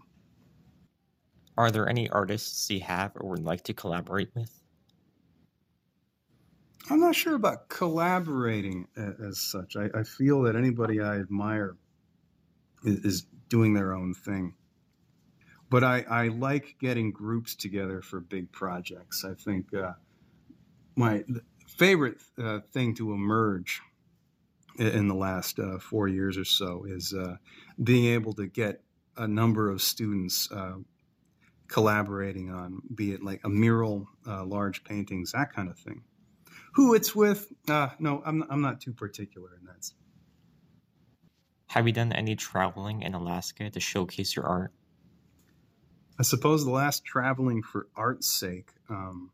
Are 1.57 1.71
there 1.71 1.87
any 1.87 2.09
artists 2.09 2.69
you 2.69 2.81
have 2.81 3.11
or 3.15 3.29
would 3.31 3.43
like 3.43 3.63
to 3.63 3.73
collaborate 3.73 4.29
with? 4.35 4.51
I'm 6.89 6.99
not 6.99 7.15
sure 7.15 7.35
about 7.35 7.69
collaborating 7.69 8.87
as 8.97 9.39
such. 9.39 9.75
I, 9.77 9.89
I 9.93 10.03
feel 10.03 10.41
that 10.43 10.55
anybody 10.55 10.99
I 10.99 11.19
admire 11.19 11.77
is, 12.83 13.05
is 13.05 13.25
doing 13.49 13.73
their 13.73 13.93
own 13.93 14.13
thing. 14.13 14.55
But 15.69 15.83
I, 15.83 16.01
I, 16.09 16.27
like 16.27 16.75
getting 16.79 17.11
groups 17.11 17.55
together 17.55 18.01
for 18.01 18.19
big 18.19 18.51
projects. 18.51 19.25
I 19.25 19.33
think 19.33 19.73
uh, 19.73 19.93
my 20.95 21.23
favorite 21.77 22.21
uh, 22.41 22.59
thing 22.71 22.95
to 22.95 23.13
emerge 23.13 23.81
in 24.77 25.07
the 25.07 25.15
last 25.15 25.59
uh, 25.59 25.77
four 25.79 26.07
years 26.07 26.37
or 26.37 26.45
so 26.45 26.85
is 26.87 27.13
uh, 27.13 27.35
being 27.83 28.05
able 28.13 28.33
to 28.33 28.47
get 28.47 28.81
a 29.17 29.27
number 29.27 29.69
of 29.69 29.81
students 29.81 30.51
uh, 30.51 30.75
collaborating 31.67 32.51
on, 32.51 32.81
be 32.93 33.11
it 33.11 33.23
like 33.23 33.41
a 33.43 33.49
mural, 33.49 34.07
uh, 34.27 34.43
large 34.43 34.83
paintings, 34.83 35.31
that 35.31 35.53
kind 35.53 35.69
of 35.69 35.77
thing. 35.77 36.03
Who 36.73 36.95
it's 36.95 37.15
with? 37.15 37.51
Uh, 37.69 37.89
no, 37.99 38.23
I'm 38.25 38.43
I'm 38.49 38.61
not 38.61 38.81
too 38.81 38.93
particular 38.93 39.49
in 39.59 39.65
that. 39.67 39.91
Have 41.67 41.87
you 41.87 41.93
done 41.93 42.11
any 42.11 42.35
traveling 42.35 43.01
in 43.03 43.13
Alaska 43.13 43.69
to 43.69 43.79
showcase 43.79 44.35
your 44.35 44.45
art? 44.45 44.71
I 46.19 46.23
suppose 46.23 46.65
the 46.65 46.71
last 46.71 47.05
traveling 47.05 47.63
for 47.63 47.87
art's 47.95 48.27
sake. 48.27 48.69
Um, 48.89 49.31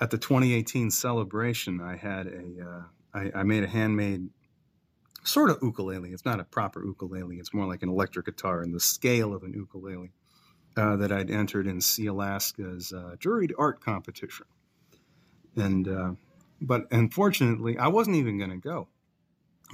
at 0.00 0.10
the 0.10 0.18
2018 0.18 0.90
celebration, 0.90 1.80
I 1.80 1.96
had 1.96 2.26
a 2.26 2.64
uh, 2.68 2.82
I, 3.14 3.40
I 3.40 3.42
made 3.42 3.64
a 3.64 3.68
handmade 3.68 4.28
sort 5.24 5.50
of 5.50 5.58
ukulele. 5.62 6.10
It's 6.10 6.24
not 6.24 6.40
a 6.40 6.44
proper 6.44 6.84
ukulele. 6.84 7.36
It's 7.36 7.52
more 7.52 7.66
like 7.66 7.82
an 7.82 7.88
electric 7.88 8.26
guitar 8.26 8.62
in 8.62 8.72
the 8.72 8.80
scale 8.80 9.34
of 9.34 9.42
an 9.42 9.52
ukulele 9.52 10.12
uh, 10.76 10.96
that 10.96 11.10
I'd 11.10 11.30
entered 11.30 11.66
in 11.66 11.78
Sealaska's 11.78 12.92
uh, 12.92 13.16
juried 13.18 13.52
art 13.58 13.80
competition. 13.80 14.46
And 15.56 15.88
uh, 15.88 16.10
but 16.60 16.86
unfortunately, 16.90 17.78
I 17.78 17.88
wasn't 17.88 18.16
even 18.16 18.38
going 18.38 18.50
to 18.50 18.56
go. 18.56 18.88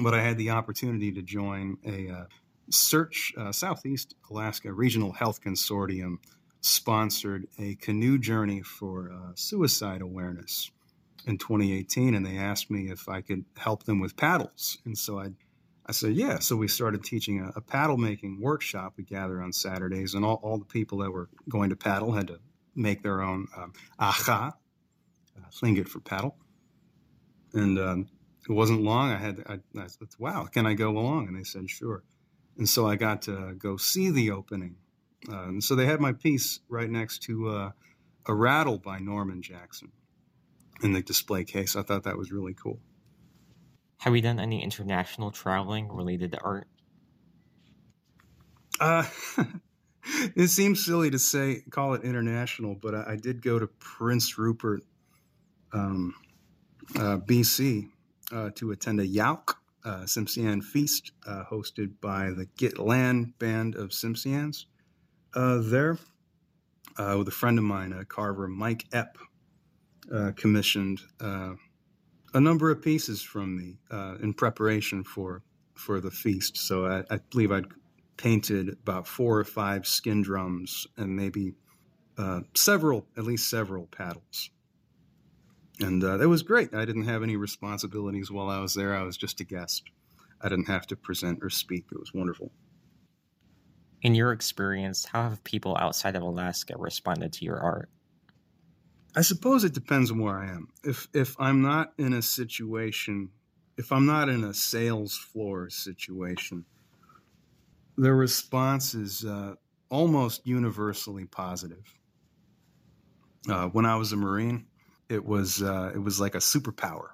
But 0.00 0.14
I 0.14 0.22
had 0.22 0.38
the 0.38 0.50
opportunity 0.50 1.12
to 1.12 1.22
join 1.22 1.78
a 1.86 2.10
uh, 2.10 2.24
SEARHC 2.70 3.38
uh, 3.38 3.52
Southeast 3.52 4.14
Alaska 4.30 4.72
Regional 4.72 5.12
Health 5.12 5.40
Consortium 5.40 6.16
sponsored 6.64 7.46
a 7.58 7.74
canoe 7.74 8.18
journey 8.18 8.62
for 8.62 9.12
uh, 9.12 9.32
suicide 9.34 10.00
awareness 10.00 10.70
in 11.26 11.36
2018, 11.36 12.14
and 12.14 12.24
they 12.24 12.38
asked 12.38 12.70
me 12.70 12.90
if 12.90 13.06
I 13.06 13.20
could 13.20 13.44
help 13.56 13.84
them 13.84 14.00
with 14.00 14.16
paddles. 14.16 14.78
And 14.86 14.96
so 14.96 15.18
I, 15.18 15.28
I 15.84 15.92
said, 15.92 16.14
yeah. 16.14 16.38
So 16.38 16.56
we 16.56 16.68
started 16.68 17.04
teaching 17.04 17.40
a, 17.40 17.52
a 17.56 17.60
paddle 17.60 17.98
making 17.98 18.40
workshop. 18.40 18.94
We 18.96 19.04
gather 19.04 19.42
on 19.42 19.52
Saturdays, 19.52 20.14
and 20.14 20.24
all, 20.24 20.40
all, 20.42 20.56
the 20.56 20.64
people 20.64 20.98
that 20.98 21.10
were 21.10 21.28
going 21.50 21.68
to 21.68 21.76
paddle 21.76 22.12
had 22.12 22.28
to 22.28 22.40
make 22.74 23.02
their 23.02 23.20
own 23.20 23.46
um, 23.56 23.74
aha, 23.98 24.54
uh, 25.36 25.84
for 25.84 26.00
paddle. 26.00 26.36
And 27.52 27.78
um, 27.78 28.08
it 28.48 28.52
wasn't 28.52 28.80
long. 28.80 29.10
I 29.10 29.18
had, 29.18 29.44
I, 29.46 29.54
I 29.78 29.86
said, 29.86 30.08
wow, 30.18 30.46
can 30.46 30.66
I 30.66 30.72
go 30.72 30.90
along? 30.90 31.28
And 31.28 31.38
they 31.38 31.44
said, 31.44 31.68
sure. 31.68 32.02
And 32.56 32.68
so 32.68 32.86
I 32.86 32.96
got 32.96 33.22
to 33.22 33.54
go 33.54 33.76
see 33.76 34.10
the 34.10 34.30
opening. 34.30 34.76
Uh, 35.30 35.44
and 35.44 35.64
so 35.64 35.74
they 35.74 35.86
had 35.86 36.00
my 36.00 36.12
piece 36.12 36.60
right 36.68 36.90
next 36.90 37.20
to 37.20 37.48
uh, 37.48 37.70
a 38.26 38.34
rattle 38.34 38.78
by 38.78 38.98
Norman 38.98 39.42
Jackson 39.42 39.92
in 40.82 40.92
the 40.92 41.02
display 41.02 41.44
case. 41.44 41.76
I 41.76 41.82
thought 41.82 42.04
that 42.04 42.18
was 42.18 42.30
really 42.30 42.54
cool. 42.54 42.78
Have 43.98 44.14
you 44.14 44.22
done 44.22 44.38
any 44.38 44.62
international 44.62 45.30
traveling 45.30 45.88
related 45.88 46.32
to 46.32 46.40
art? 46.42 46.68
Uh, 48.80 49.04
it 50.36 50.48
seems 50.48 50.84
silly 50.84 51.10
to 51.10 51.18
say 51.18 51.62
call 51.70 51.94
it 51.94 52.02
international, 52.02 52.74
but 52.74 52.94
I, 52.94 53.12
I 53.12 53.16
did 53.16 53.40
go 53.40 53.58
to 53.58 53.66
Prince 53.66 54.36
Rupert, 54.36 54.82
um, 55.72 56.14
uh, 56.96 57.18
BC, 57.18 57.88
uh, 58.32 58.50
to 58.56 58.72
attend 58.72 59.00
a 59.00 59.06
Yauk 59.06 59.54
uh, 59.84 60.06
feast 60.60 61.12
uh, 61.26 61.44
hosted 61.50 61.92
by 62.00 62.30
the 62.30 62.46
Gitlan 62.58 63.38
Band 63.38 63.74
of 63.74 63.90
Tsimshians 63.90 64.64
uh, 64.64 64.73
there. 65.34 65.98
Uh, 66.96 67.16
with 67.18 67.26
a 67.26 67.32
friend 67.32 67.58
of 67.58 67.64
mine, 67.64 67.92
a 67.92 68.04
carver 68.04 68.46
Mike 68.46 68.88
Epp, 68.90 69.16
uh, 70.12 70.30
commissioned 70.36 71.00
uh, 71.20 71.54
a 72.34 72.40
number 72.40 72.70
of 72.70 72.82
pieces 72.82 73.22
from 73.22 73.56
me 73.56 73.78
uh, 73.90 74.16
in 74.22 74.34
preparation 74.34 75.02
for 75.04 75.42
for 75.74 76.00
the 76.00 76.10
feast. 76.10 76.56
So 76.56 76.86
I, 76.86 77.02
I, 77.10 77.18
believe 77.30 77.50
I'd 77.50 77.66
painted 78.16 78.68
about 78.68 79.08
four 79.08 79.40
or 79.40 79.44
five 79.44 79.88
skin 79.88 80.22
drums 80.22 80.86
and 80.96 81.16
maybe 81.16 81.54
uh, 82.16 82.42
several, 82.54 83.08
at 83.16 83.24
least 83.24 83.50
several 83.50 83.86
paddles. 83.86 84.50
And 85.80 86.04
uh, 86.04 86.16
that 86.18 86.28
was 86.28 86.44
great. 86.44 86.72
I 86.72 86.84
didn't 86.84 87.06
have 87.06 87.24
any 87.24 87.34
responsibilities 87.34 88.30
while 88.30 88.48
I 88.48 88.60
was 88.60 88.72
there. 88.74 88.94
I 88.94 89.02
was 89.02 89.16
just 89.16 89.40
a 89.40 89.44
guest. 89.44 89.82
I 90.40 90.48
didn't 90.48 90.68
have 90.68 90.86
to 90.88 90.96
present 90.96 91.40
or 91.42 91.50
speak. 91.50 91.86
It 91.90 91.98
was 91.98 92.14
wonderful. 92.14 92.52
In 94.04 94.14
your 94.14 94.32
experience, 94.32 95.06
how 95.06 95.30
have 95.30 95.42
people 95.44 95.78
outside 95.80 96.14
of 96.14 96.22
Alaska 96.22 96.74
responded 96.76 97.32
to 97.32 97.44
your 97.46 97.58
art? 97.58 97.88
I 99.16 99.22
suppose 99.22 99.64
it 99.64 99.72
depends 99.72 100.10
on 100.10 100.18
where 100.18 100.38
I 100.38 100.50
am. 100.50 100.68
If 100.84 101.08
if 101.14 101.34
I'm 101.40 101.62
not 101.62 101.94
in 101.96 102.12
a 102.12 102.20
situation, 102.20 103.30
if 103.78 103.90
I'm 103.90 104.04
not 104.04 104.28
in 104.28 104.44
a 104.44 104.52
sales 104.52 105.16
floor 105.16 105.70
situation, 105.70 106.66
the 107.96 108.12
response 108.12 108.94
is 108.94 109.24
uh, 109.24 109.54
almost 109.88 110.46
universally 110.46 111.24
positive. 111.24 111.94
Uh, 113.48 113.68
when 113.68 113.86
I 113.86 113.96
was 113.96 114.12
a 114.12 114.16
Marine, 114.16 114.66
it 115.08 115.24
was 115.24 115.62
uh, 115.62 115.92
it 115.94 115.98
was 115.98 116.20
like 116.20 116.34
a 116.34 116.38
superpower 116.38 117.08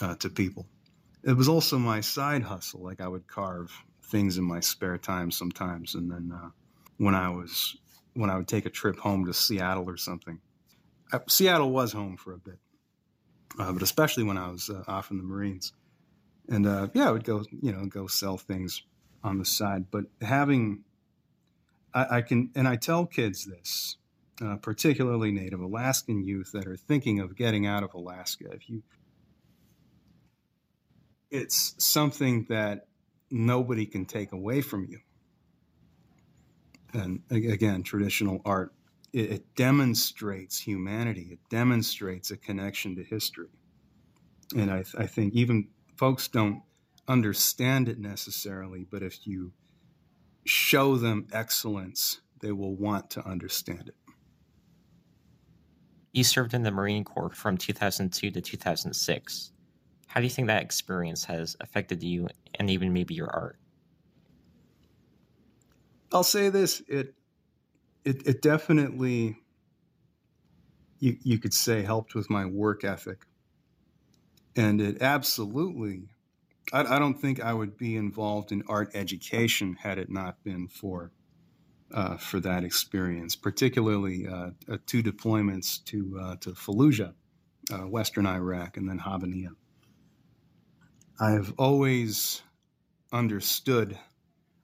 uh, 0.00 0.14
to 0.14 0.30
people. 0.30 0.68
It 1.24 1.32
was 1.32 1.48
also 1.48 1.76
my 1.76 2.02
side 2.02 2.44
hustle. 2.44 2.84
Like 2.84 3.00
I 3.00 3.08
would 3.08 3.26
carve 3.26 3.72
things 4.08 4.38
in 4.38 4.44
my 4.44 4.60
spare 4.60 4.98
time 4.98 5.30
sometimes, 5.30 5.94
and 5.94 6.10
then 6.10 6.32
uh, 6.34 6.50
when 6.96 7.14
I 7.14 7.30
was 7.30 7.76
when 8.14 8.30
I 8.30 8.36
would 8.36 8.48
take 8.48 8.66
a 8.66 8.70
trip 8.70 8.98
home 8.98 9.26
to 9.26 9.32
Seattle 9.32 9.88
or 9.88 9.96
something. 9.96 10.40
Uh, 11.12 11.20
Seattle 11.28 11.70
was 11.70 11.92
home 11.92 12.16
for 12.16 12.34
a 12.34 12.38
bit, 12.38 12.58
uh, 13.58 13.72
but 13.72 13.82
especially 13.82 14.24
when 14.24 14.36
I 14.36 14.50
was 14.50 14.68
uh, 14.68 14.82
off 14.88 15.10
in 15.10 15.18
the 15.18 15.22
Marines. 15.22 15.72
And 16.48 16.66
uh, 16.66 16.88
yeah, 16.94 17.08
I 17.08 17.12
would 17.12 17.24
go, 17.24 17.44
you 17.62 17.72
know, 17.72 17.86
go 17.86 18.08
sell 18.08 18.36
things 18.36 18.82
on 19.22 19.38
the 19.38 19.44
side. 19.44 19.86
But 19.90 20.06
having, 20.20 20.84
I, 21.94 22.16
I 22.16 22.22
can, 22.22 22.50
and 22.56 22.66
I 22.66 22.76
tell 22.76 23.06
kids 23.06 23.46
this, 23.46 23.96
uh, 24.42 24.56
particularly 24.56 25.30
Native 25.30 25.60
Alaskan 25.60 26.24
youth 26.24 26.50
that 26.52 26.66
are 26.66 26.76
thinking 26.76 27.20
of 27.20 27.36
getting 27.36 27.66
out 27.66 27.84
of 27.84 27.94
Alaska. 27.94 28.46
If 28.50 28.68
you, 28.68 28.82
it's 31.30 31.74
something 31.78 32.46
that 32.48 32.87
nobody 33.30 33.86
can 33.86 34.04
take 34.04 34.32
away 34.32 34.60
from 34.60 34.86
you 34.88 34.98
and 36.92 37.22
again, 37.30 37.82
traditional 37.82 38.40
art, 38.44 38.72
it, 39.12 39.30
it, 39.30 39.54
demonstrates 39.54 40.58
humanity. 40.58 41.28
It 41.32 41.38
demonstrates 41.50 42.30
a 42.30 42.36
connection 42.36 42.96
to 42.96 43.02
history. 43.02 43.48
And 44.56 44.70
I, 44.70 44.84
I 44.96 45.06
think 45.06 45.34
even 45.34 45.68
folks 45.96 46.28
don't 46.28 46.62
understand 47.06 47.88
it 47.88 47.98
necessarily, 47.98 48.86
but 48.90 49.02
if 49.02 49.26
you 49.26 49.52
show 50.44 50.96
them 50.96 51.26
excellence, 51.32 52.20
they 52.40 52.52
will 52.52 52.74
want 52.74 53.10
to 53.10 53.26
understand 53.26 53.88
it. 53.88 53.94
You 56.12 56.24
served 56.24 56.54
in 56.54 56.62
the 56.62 56.70
Marine 56.70 57.04
Corps 57.04 57.34
from 57.34 57.58
2002 57.58 58.30
to 58.30 58.40
2006. 58.40 59.52
How 60.08 60.20
do 60.20 60.26
you 60.26 60.30
think 60.30 60.48
that 60.48 60.62
experience 60.62 61.24
has 61.24 61.56
affected 61.60 62.02
you 62.02 62.28
and 62.54 62.70
even 62.70 62.92
maybe 62.92 63.14
your 63.14 63.30
art? 63.30 63.58
I'll 66.12 66.24
say 66.24 66.48
this: 66.48 66.82
it 66.88 67.14
it 68.04 68.26
it 68.26 68.42
definitely 68.42 69.36
you 70.98 71.16
you 71.22 71.38
could 71.38 71.54
say 71.54 71.82
helped 71.82 72.14
with 72.14 72.30
my 72.30 72.46
work 72.46 72.84
ethic, 72.84 73.26
and 74.56 74.80
it 74.80 75.02
absolutely. 75.02 76.08
I, 76.72 76.96
I 76.96 76.98
don't 76.98 77.20
think 77.20 77.40
I 77.42 77.54
would 77.54 77.76
be 77.78 77.96
involved 77.96 78.52
in 78.52 78.62
art 78.68 78.90
education 78.94 79.76
had 79.80 79.98
it 79.98 80.10
not 80.10 80.42
been 80.44 80.68
for 80.68 81.12
uh, 81.92 82.16
for 82.16 82.40
that 82.40 82.64
experience, 82.64 83.36
particularly 83.36 84.26
uh, 84.26 84.50
uh, 84.70 84.78
two 84.86 85.02
deployments 85.02 85.84
to 85.84 86.18
uh, 86.20 86.36
to 86.36 86.50
Fallujah, 86.50 87.14
uh, 87.72 87.86
Western 87.88 88.26
Iraq, 88.26 88.76
and 88.76 88.88
then 88.88 88.98
Habbaniyah. 88.98 89.54
I've 91.20 91.52
always 91.58 92.42
understood 93.12 93.98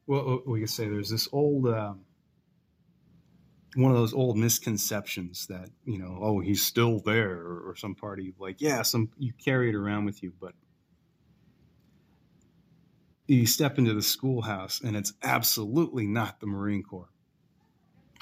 well, 0.06 0.42
we 0.46 0.60
could 0.60 0.70
say 0.70 0.88
there's 0.88 1.10
this 1.10 1.28
old, 1.32 1.66
um, 1.68 2.00
one 3.74 3.90
of 3.90 3.96
those 3.96 4.14
old 4.14 4.36
misconceptions 4.36 5.46
that 5.48 5.70
you 5.84 5.98
know, 5.98 6.18
oh, 6.20 6.40
he's 6.40 6.62
still 6.64 7.00
there, 7.00 7.32
or, 7.32 7.70
or 7.70 7.76
some 7.76 7.94
party 7.94 8.34
like, 8.38 8.60
yeah, 8.60 8.82
some 8.82 9.10
you 9.18 9.32
carry 9.44 9.70
it 9.70 9.74
around 9.74 10.04
with 10.04 10.22
you, 10.22 10.32
but 10.40 10.54
you 13.26 13.46
step 13.46 13.78
into 13.78 13.94
the 13.94 14.02
schoolhouse 14.02 14.80
and 14.82 14.96
it's 14.96 15.14
absolutely 15.22 16.06
not 16.06 16.40
the 16.40 16.46
Marine 16.46 16.82
Corps, 16.82 17.10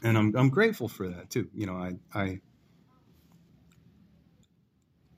and 0.03 0.17
I'm 0.17 0.35
I'm 0.37 0.49
grateful 0.49 0.89
for 0.89 1.09
that 1.09 1.31
too. 1.31 1.49
You 1.55 1.67
know, 1.67 1.75
I 1.75 1.93
I. 2.15 2.41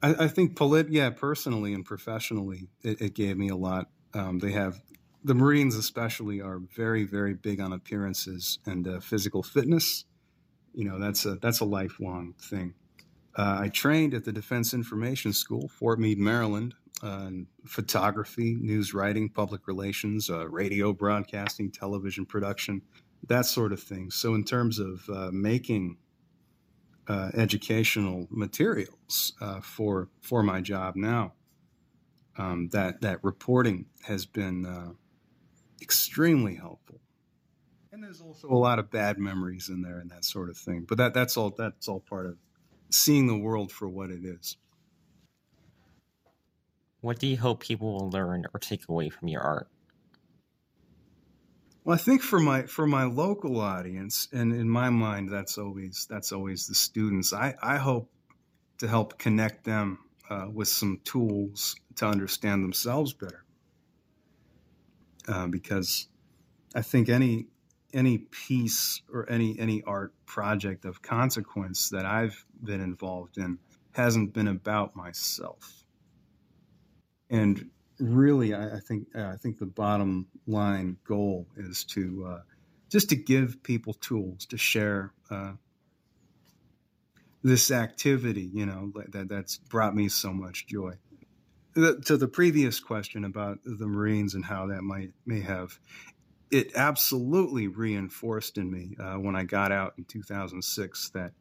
I, 0.04 0.24
I 0.24 0.28
think 0.28 0.54
polit, 0.54 0.90
yeah, 0.90 1.08
personally 1.10 1.72
and 1.72 1.84
professionally, 1.84 2.68
it, 2.82 3.00
it 3.00 3.14
gave 3.14 3.38
me 3.38 3.48
a 3.48 3.56
lot. 3.56 3.88
Um, 4.12 4.38
they 4.38 4.52
have 4.52 4.78
the 5.24 5.34
Marines, 5.34 5.76
especially, 5.76 6.42
are 6.42 6.58
very, 6.76 7.04
very 7.04 7.32
big 7.32 7.58
on 7.58 7.72
appearances 7.72 8.58
and 8.66 8.86
uh, 8.86 9.00
physical 9.00 9.42
fitness. 9.42 10.04
You 10.74 10.84
know, 10.84 10.98
that's 10.98 11.24
a 11.24 11.36
that's 11.36 11.60
a 11.60 11.64
lifelong 11.64 12.34
thing. 12.38 12.74
Uh, 13.34 13.60
I 13.62 13.68
trained 13.68 14.12
at 14.12 14.24
the 14.24 14.32
Defense 14.32 14.74
Information 14.74 15.32
School, 15.32 15.68
Fort 15.68 15.98
Meade, 15.98 16.18
Maryland, 16.18 16.74
uh, 17.02 17.30
photography, 17.64 18.56
news 18.60 18.92
writing, 18.92 19.30
public 19.30 19.66
relations, 19.66 20.28
uh, 20.28 20.46
radio 20.48 20.92
broadcasting, 20.92 21.70
television 21.70 22.26
production, 22.26 22.82
that 23.26 23.46
sort 23.46 23.72
of 23.72 23.82
thing. 23.82 24.10
So, 24.10 24.34
in 24.34 24.44
terms 24.44 24.78
of 24.78 25.08
uh, 25.08 25.30
making 25.32 25.96
uh, 27.08 27.30
educational 27.34 28.26
materials 28.30 29.32
uh, 29.40 29.60
for 29.60 30.08
for 30.20 30.42
my 30.42 30.60
job 30.60 30.96
now. 30.96 31.32
Um, 32.36 32.68
that 32.72 33.00
that 33.02 33.22
reporting 33.22 33.86
has 34.06 34.26
been 34.26 34.66
uh, 34.66 34.92
extremely 35.80 36.56
helpful, 36.56 37.00
and 37.92 38.02
there's 38.02 38.20
also 38.20 38.48
a 38.48 38.54
lot 38.54 38.78
of 38.78 38.90
bad 38.90 39.18
memories 39.18 39.68
in 39.68 39.82
there 39.82 40.00
and 40.00 40.10
that 40.10 40.24
sort 40.24 40.50
of 40.50 40.56
thing. 40.56 40.84
But 40.88 40.98
that 40.98 41.14
that's 41.14 41.36
all 41.36 41.54
that's 41.56 41.86
all 41.86 42.00
part 42.00 42.26
of 42.26 42.36
seeing 42.90 43.26
the 43.26 43.36
world 43.36 43.70
for 43.70 43.88
what 43.88 44.10
it 44.10 44.24
is. 44.24 44.56
What 47.00 47.18
do 47.18 47.26
you 47.26 47.36
hope 47.36 47.60
people 47.60 47.92
will 47.92 48.10
learn 48.10 48.46
or 48.54 48.58
take 48.58 48.88
away 48.88 49.10
from 49.10 49.28
your 49.28 49.42
art? 49.42 49.68
Well, 51.84 51.94
I 51.94 51.98
think 51.98 52.22
for 52.22 52.40
my 52.40 52.62
for 52.64 52.86
my 52.86 53.04
local 53.04 53.60
audience, 53.60 54.28
and 54.32 54.52
in 54.54 54.68
my 54.68 54.88
mind, 54.90 55.28
that's 55.30 55.58
always 55.58 56.06
that's 56.08 56.32
always 56.32 56.66
the 56.66 56.74
students. 56.74 57.32
I 57.34 57.54
I 57.62 57.76
hope 57.76 58.10
to 58.78 58.88
help 58.88 59.18
connect 59.18 59.64
them 59.64 59.98
uh, 60.30 60.48
with 60.52 60.68
some 60.68 61.00
tools 61.04 61.76
to 61.96 62.06
understand 62.06 62.64
themselves 62.64 63.12
better, 63.12 63.44
uh, 65.28 65.46
because 65.48 66.08
I 66.74 66.82
think 66.82 67.08
any 67.10 67.48
any 67.92 68.18
piece 68.18 69.02
or 69.12 69.30
any 69.30 69.58
any 69.58 69.82
art 69.86 70.14
project 70.26 70.86
of 70.86 71.02
consequence 71.02 71.90
that 71.90 72.06
I've 72.06 72.44
been 72.62 72.80
involved 72.80 73.38
in 73.38 73.58
hasn't 73.92 74.32
been 74.32 74.48
about 74.48 74.96
myself, 74.96 75.84
and 77.30 77.70
really, 78.04 78.54
I, 78.54 78.76
I 78.76 78.80
think 78.80 79.08
uh, 79.14 79.26
I 79.26 79.36
think 79.36 79.58
the 79.58 79.66
bottom 79.66 80.26
line 80.46 80.96
goal 81.04 81.46
is 81.56 81.84
to 81.84 82.26
uh, 82.28 82.40
just 82.90 83.08
to 83.10 83.16
give 83.16 83.62
people 83.62 83.94
tools 83.94 84.46
to 84.46 84.58
share 84.58 85.12
uh, 85.30 85.52
this 87.42 87.70
activity. 87.70 88.50
You 88.52 88.66
know 88.66 88.92
that 89.10 89.28
that's 89.28 89.58
brought 89.58 89.94
me 89.94 90.08
so 90.08 90.32
much 90.32 90.66
joy. 90.66 90.94
The, 91.74 92.00
to 92.06 92.16
the 92.16 92.28
previous 92.28 92.78
question 92.78 93.24
about 93.24 93.58
the 93.64 93.88
Marines 93.88 94.34
and 94.34 94.44
how 94.44 94.68
that 94.68 94.82
might 94.82 95.10
may 95.26 95.40
have, 95.40 95.78
it 96.50 96.76
absolutely 96.76 97.66
reinforced 97.66 98.58
in 98.58 98.70
me 98.70 98.96
uh, 99.00 99.14
when 99.14 99.34
I 99.34 99.42
got 99.42 99.72
out 99.72 99.94
in 99.98 100.04
2006 100.04 101.10
that 101.10 101.32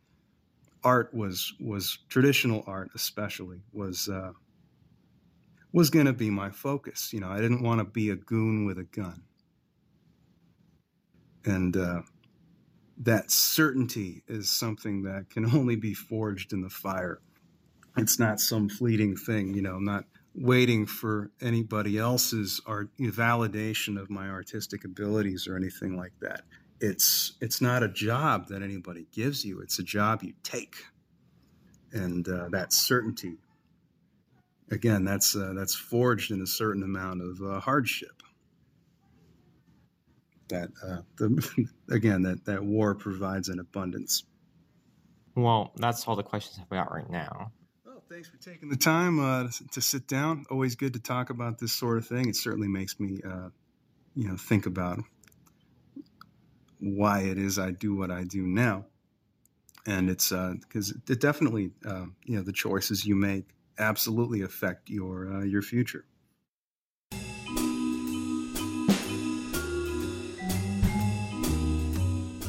art 0.83 1.13
was 1.13 1.53
was 1.59 1.99
traditional 2.09 2.63
art 2.67 2.89
especially 2.95 3.61
was 3.71 4.09
uh, 4.09 4.31
was 5.73 5.89
going 5.89 6.05
to 6.05 6.13
be 6.13 6.29
my 6.29 6.51
focus. 6.51 7.11
You 7.11 7.19
know, 7.19 7.29
I 7.29 7.41
didn't 7.41 7.63
want 7.63 7.79
to 7.79 7.83
be 7.83 8.09
a 8.11 8.15
goon 8.15 8.65
with 8.65 8.77
a 8.77 8.83
gun. 8.83 9.23
And 11.43 11.75
uh, 11.75 12.03
that 12.99 13.31
certainty 13.31 14.23
is 14.27 14.49
something 14.49 15.03
that 15.03 15.29
can 15.29 15.45
only 15.53 15.75
be 15.75 15.93
forged 15.93 16.53
in 16.53 16.61
the 16.61 16.69
fire. 16.69 17.19
It's 17.97 18.17
not 18.17 18.39
some 18.39 18.69
fleeting 18.69 19.17
thing, 19.17 19.53
you 19.53 19.61
know, 19.61 19.79
not 19.79 20.05
waiting 20.35 20.85
for 20.85 21.29
anybody 21.41 21.97
else's 21.97 22.59
art 22.65 22.89
validation 22.99 24.01
of 24.01 24.09
my 24.09 24.29
artistic 24.29 24.83
abilities 24.83 25.47
or 25.47 25.55
anything 25.55 25.95
like 25.95 26.13
that. 26.21 26.41
It's 26.79 27.33
it's 27.39 27.61
not 27.61 27.83
a 27.83 27.87
job 27.87 28.47
that 28.47 28.63
anybody 28.63 29.05
gives 29.11 29.45
you. 29.45 29.59
It's 29.59 29.77
a 29.77 29.83
job 29.83 30.23
you 30.23 30.33
take, 30.43 30.75
and 31.91 32.27
uh, 32.27 32.49
that 32.49 32.73
certainty 32.73 33.37
again, 34.73 35.05
that's 35.05 35.35
uh, 35.35 35.53
that's 35.55 35.75
forged 35.75 36.31
in 36.31 36.41
a 36.41 36.47
certain 36.47 36.83
amount 36.83 37.21
of 37.21 37.41
uh, 37.41 37.59
hardship. 37.59 38.21
That 40.49 40.69
uh, 40.85 40.97
the, 41.17 41.67
again, 41.89 42.23
that 42.23 42.45
that 42.45 42.63
war 42.63 42.95
provides 42.95 43.49
an 43.49 43.59
abundance. 43.59 44.23
Well, 45.35 45.71
that's 45.77 46.07
all 46.07 46.15
the 46.15 46.23
questions 46.23 46.59
I've 46.61 46.69
got 46.69 46.91
right 46.91 47.09
now. 47.09 47.51
Well, 47.85 48.03
thanks 48.09 48.27
for 48.27 48.37
taking 48.37 48.69
the 48.69 48.75
time 48.75 49.19
uh, 49.19 49.49
to 49.71 49.81
sit 49.81 50.07
down. 50.07 50.45
Always 50.51 50.75
good 50.75 50.93
to 50.93 50.99
talk 50.99 51.29
about 51.29 51.57
this 51.59 51.71
sort 51.71 51.97
of 51.97 52.07
thing. 52.07 52.29
It 52.29 52.35
certainly 52.35 52.67
makes 52.67 52.99
me, 52.99 53.19
uh, 53.25 53.49
you 54.15 54.27
know, 54.27 54.37
think 54.37 54.65
about 54.65 54.99
why 56.79 57.21
it 57.21 57.37
is 57.37 57.57
I 57.57 57.71
do 57.71 57.95
what 57.95 58.11
I 58.11 58.25
do 58.25 58.43
now, 58.43 58.85
and 59.87 60.09
it's 60.09 60.29
because 60.29 60.91
uh, 60.91 60.95
it 61.09 61.21
definitely, 61.21 61.71
you 62.25 62.37
know, 62.37 62.43
the 62.43 62.51
choices 62.51 63.05
you 63.05 63.15
make 63.15 63.47
absolutely 63.79 64.41
affect 64.41 64.89
your 64.89 65.31
uh, 65.31 65.43
your 65.43 65.61
future. 65.61 66.05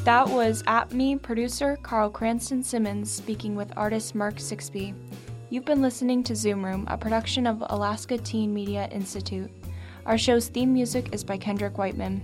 That 0.04 0.28
was 0.28 0.62
At 0.66 0.92
Me 0.92 1.16
producer 1.16 1.78
Carl 1.82 2.10
Cranston 2.10 2.62
Simmons 2.62 3.10
speaking 3.10 3.54
with 3.56 3.72
artist 3.74 4.14
Mark 4.14 4.34
Sixbey. 4.34 4.94
You've 5.48 5.64
been 5.64 5.80
listening 5.80 6.22
to 6.24 6.37
Zoom 6.37 6.62
Room, 6.62 6.84
a 6.88 6.98
production 6.98 7.46
of 7.46 7.64
Alaska 7.70 8.18
Teen 8.18 8.52
Media 8.52 8.87
Institute. 8.92 9.50
Our 10.04 10.18
show's 10.18 10.48
theme 10.48 10.74
music 10.74 11.14
is 11.14 11.24
by 11.24 11.38
Kendrick 11.38 11.78
Whiteman. 11.78 12.22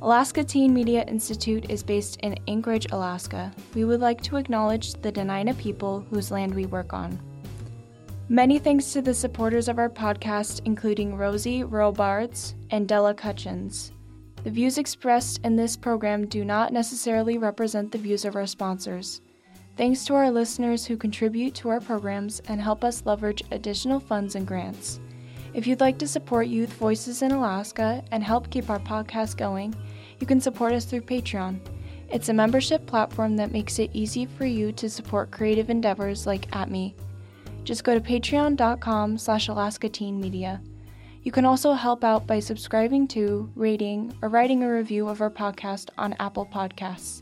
Alaska 0.00 0.42
Teen 0.42 0.72
Media 0.72 1.04
Institute 1.04 1.68
is 1.68 1.82
based 1.82 2.20
in 2.20 2.38
Anchorage, 2.46 2.86
Alaska. 2.90 3.52
We 3.74 3.84
would 3.84 4.00
like 4.00 4.22
to 4.22 4.36
acknowledge 4.36 4.94
the 4.94 5.12
Dena'ina 5.12 5.58
people 5.58 6.06
whose 6.08 6.30
land 6.30 6.54
we 6.54 6.64
work 6.64 6.94
on. 6.94 7.20
Many 8.30 8.58
thanks 8.58 8.92
to 8.92 9.00
the 9.00 9.14
supporters 9.14 9.68
of 9.68 9.78
our 9.78 9.88
podcast, 9.88 10.60
including 10.66 11.16
Rosie 11.16 11.64
Robards 11.64 12.54
and 12.68 12.86
Della 12.86 13.14
Cutchins. 13.14 13.92
The 14.44 14.50
views 14.50 14.76
expressed 14.76 15.40
in 15.44 15.56
this 15.56 15.78
program 15.78 16.26
do 16.26 16.44
not 16.44 16.70
necessarily 16.70 17.38
represent 17.38 17.90
the 17.90 17.96
views 17.96 18.26
of 18.26 18.36
our 18.36 18.46
sponsors. 18.46 19.22
Thanks 19.78 20.04
to 20.04 20.14
our 20.14 20.30
listeners 20.30 20.84
who 20.84 20.98
contribute 20.98 21.54
to 21.54 21.70
our 21.70 21.80
programs 21.80 22.40
and 22.48 22.60
help 22.60 22.84
us 22.84 23.06
leverage 23.06 23.42
additional 23.50 23.98
funds 23.98 24.34
and 24.34 24.46
grants. 24.46 25.00
If 25.54 25.66
you'd 25.66 25.80
like 25.80 25.96
to 25.96 26.06
support 26.06 26.48
Youth 26.48 26.74
Voices 26.74 27.22
in 27.22 27.30
Alaska 27.30 28.04
and 28.12 28.22
help 28.22 28.50
keep 28.50 28.68
our 28.68 28.80
podcast 28.80 29.38
going, 29.38 29.74
you 30.20 30.26
can 30.26 30.42
support 30.42 30.74
us 30.74 30.84
through 30.84 31.00
Patreon. 31.00 31.60
It's 32.10 32.28
a 32.28 32.34
membership 32.34 32.84
platform 32.84 33.36
that 33.36 33.52
makes 33.52 33.78
it 33.78 33.88
easy 33.94 34.26
for 34.26 34.44
you 34.44 34.70
to 34.72 34.90
support 34.90 35.30
creative 35.30 35.70
endeavors 35.70 36.26
like 36.26 36.54
At 36.54 36.70
Me 36.70 36.94
just 37.68 37.84
go 37.84 37.92
to 37.92 38.00
patreon.com 38.00 39.18
slash 39.18 39.48
Alaska. 39.48 39.90
You 41.22 41.30
can 41.30 41.44
also 41.44 41.74
help 41.74 42.02
out 42.02 42.26
by 42.26 42.40
subscribing 42.40 43.06
to, 43.08 43.52
rating, 43.54 44.16
or 44.22 44.30
writing 44.30 44.62
a 44.62 44.72
review 44.72 45.06
of 45.06 45.20
our 45.20 45.28
podcast 45.28 45.90
on 45.98 46.16
Apple 46.18 46.46
Podcasts. 46.46 47.20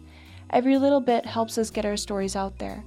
Every 0.50 0.78
little 0.78 1.00
bit 1.00 1.26
helps 1.26 1.58
us 1.58 1.68
get 1.68 1.84
our 1.84 1.96
stories 1.96 2.36
out 2.36 2.56
there. 2.58 2.84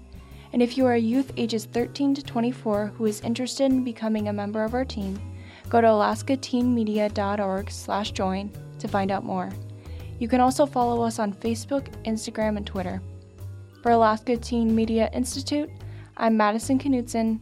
And 0.54 0.62
if 0.62 0.78
you 0.78 0.86
are 0.86 0.94
a 0.94 1.00
youth 1.00 1.34
ages 1.36 1.66
13 1.66 2.16
to 2.16 2.24
24 2.24 2.94
who 2.96 3.06
is 3.06 3.20
interested 3.22 3.66
in 3.66 3.84
becoming 3.84 4.30
a 4.30 4.34
member 4.34 4.64
of 4.64 4.74
our 4.74 4.86
team, 4.86 5.20
go 5.68 5.82
to 5.82 5.88
alaskateenmedia.org 5.88 7.72
slash 7.72 8.12
join 8.12 8.54
to 8.80 8.88
find 8.88 9.12
out 9.12 9.26
more. 9.26 9.50
You 10.18 10.30
can 10.30 10.40
also 10.40 10.66
follow 10.66 11.04
us 11.04 11.20
on 11.20 11.34
Facebook, 11.34 11.90
Instagram, 12.06 12.56
and 12.56 12.66
Twitter. 12.66 13.02
For 13.84 13.92
Alaska 13.92 14.38
Teen 14.38 14.74
Media 14.74 15.10
Institute, 15.12 15.70
I'm 16.16 16.38
Madison 16.38 16.80
Knutson. 16.80 17.42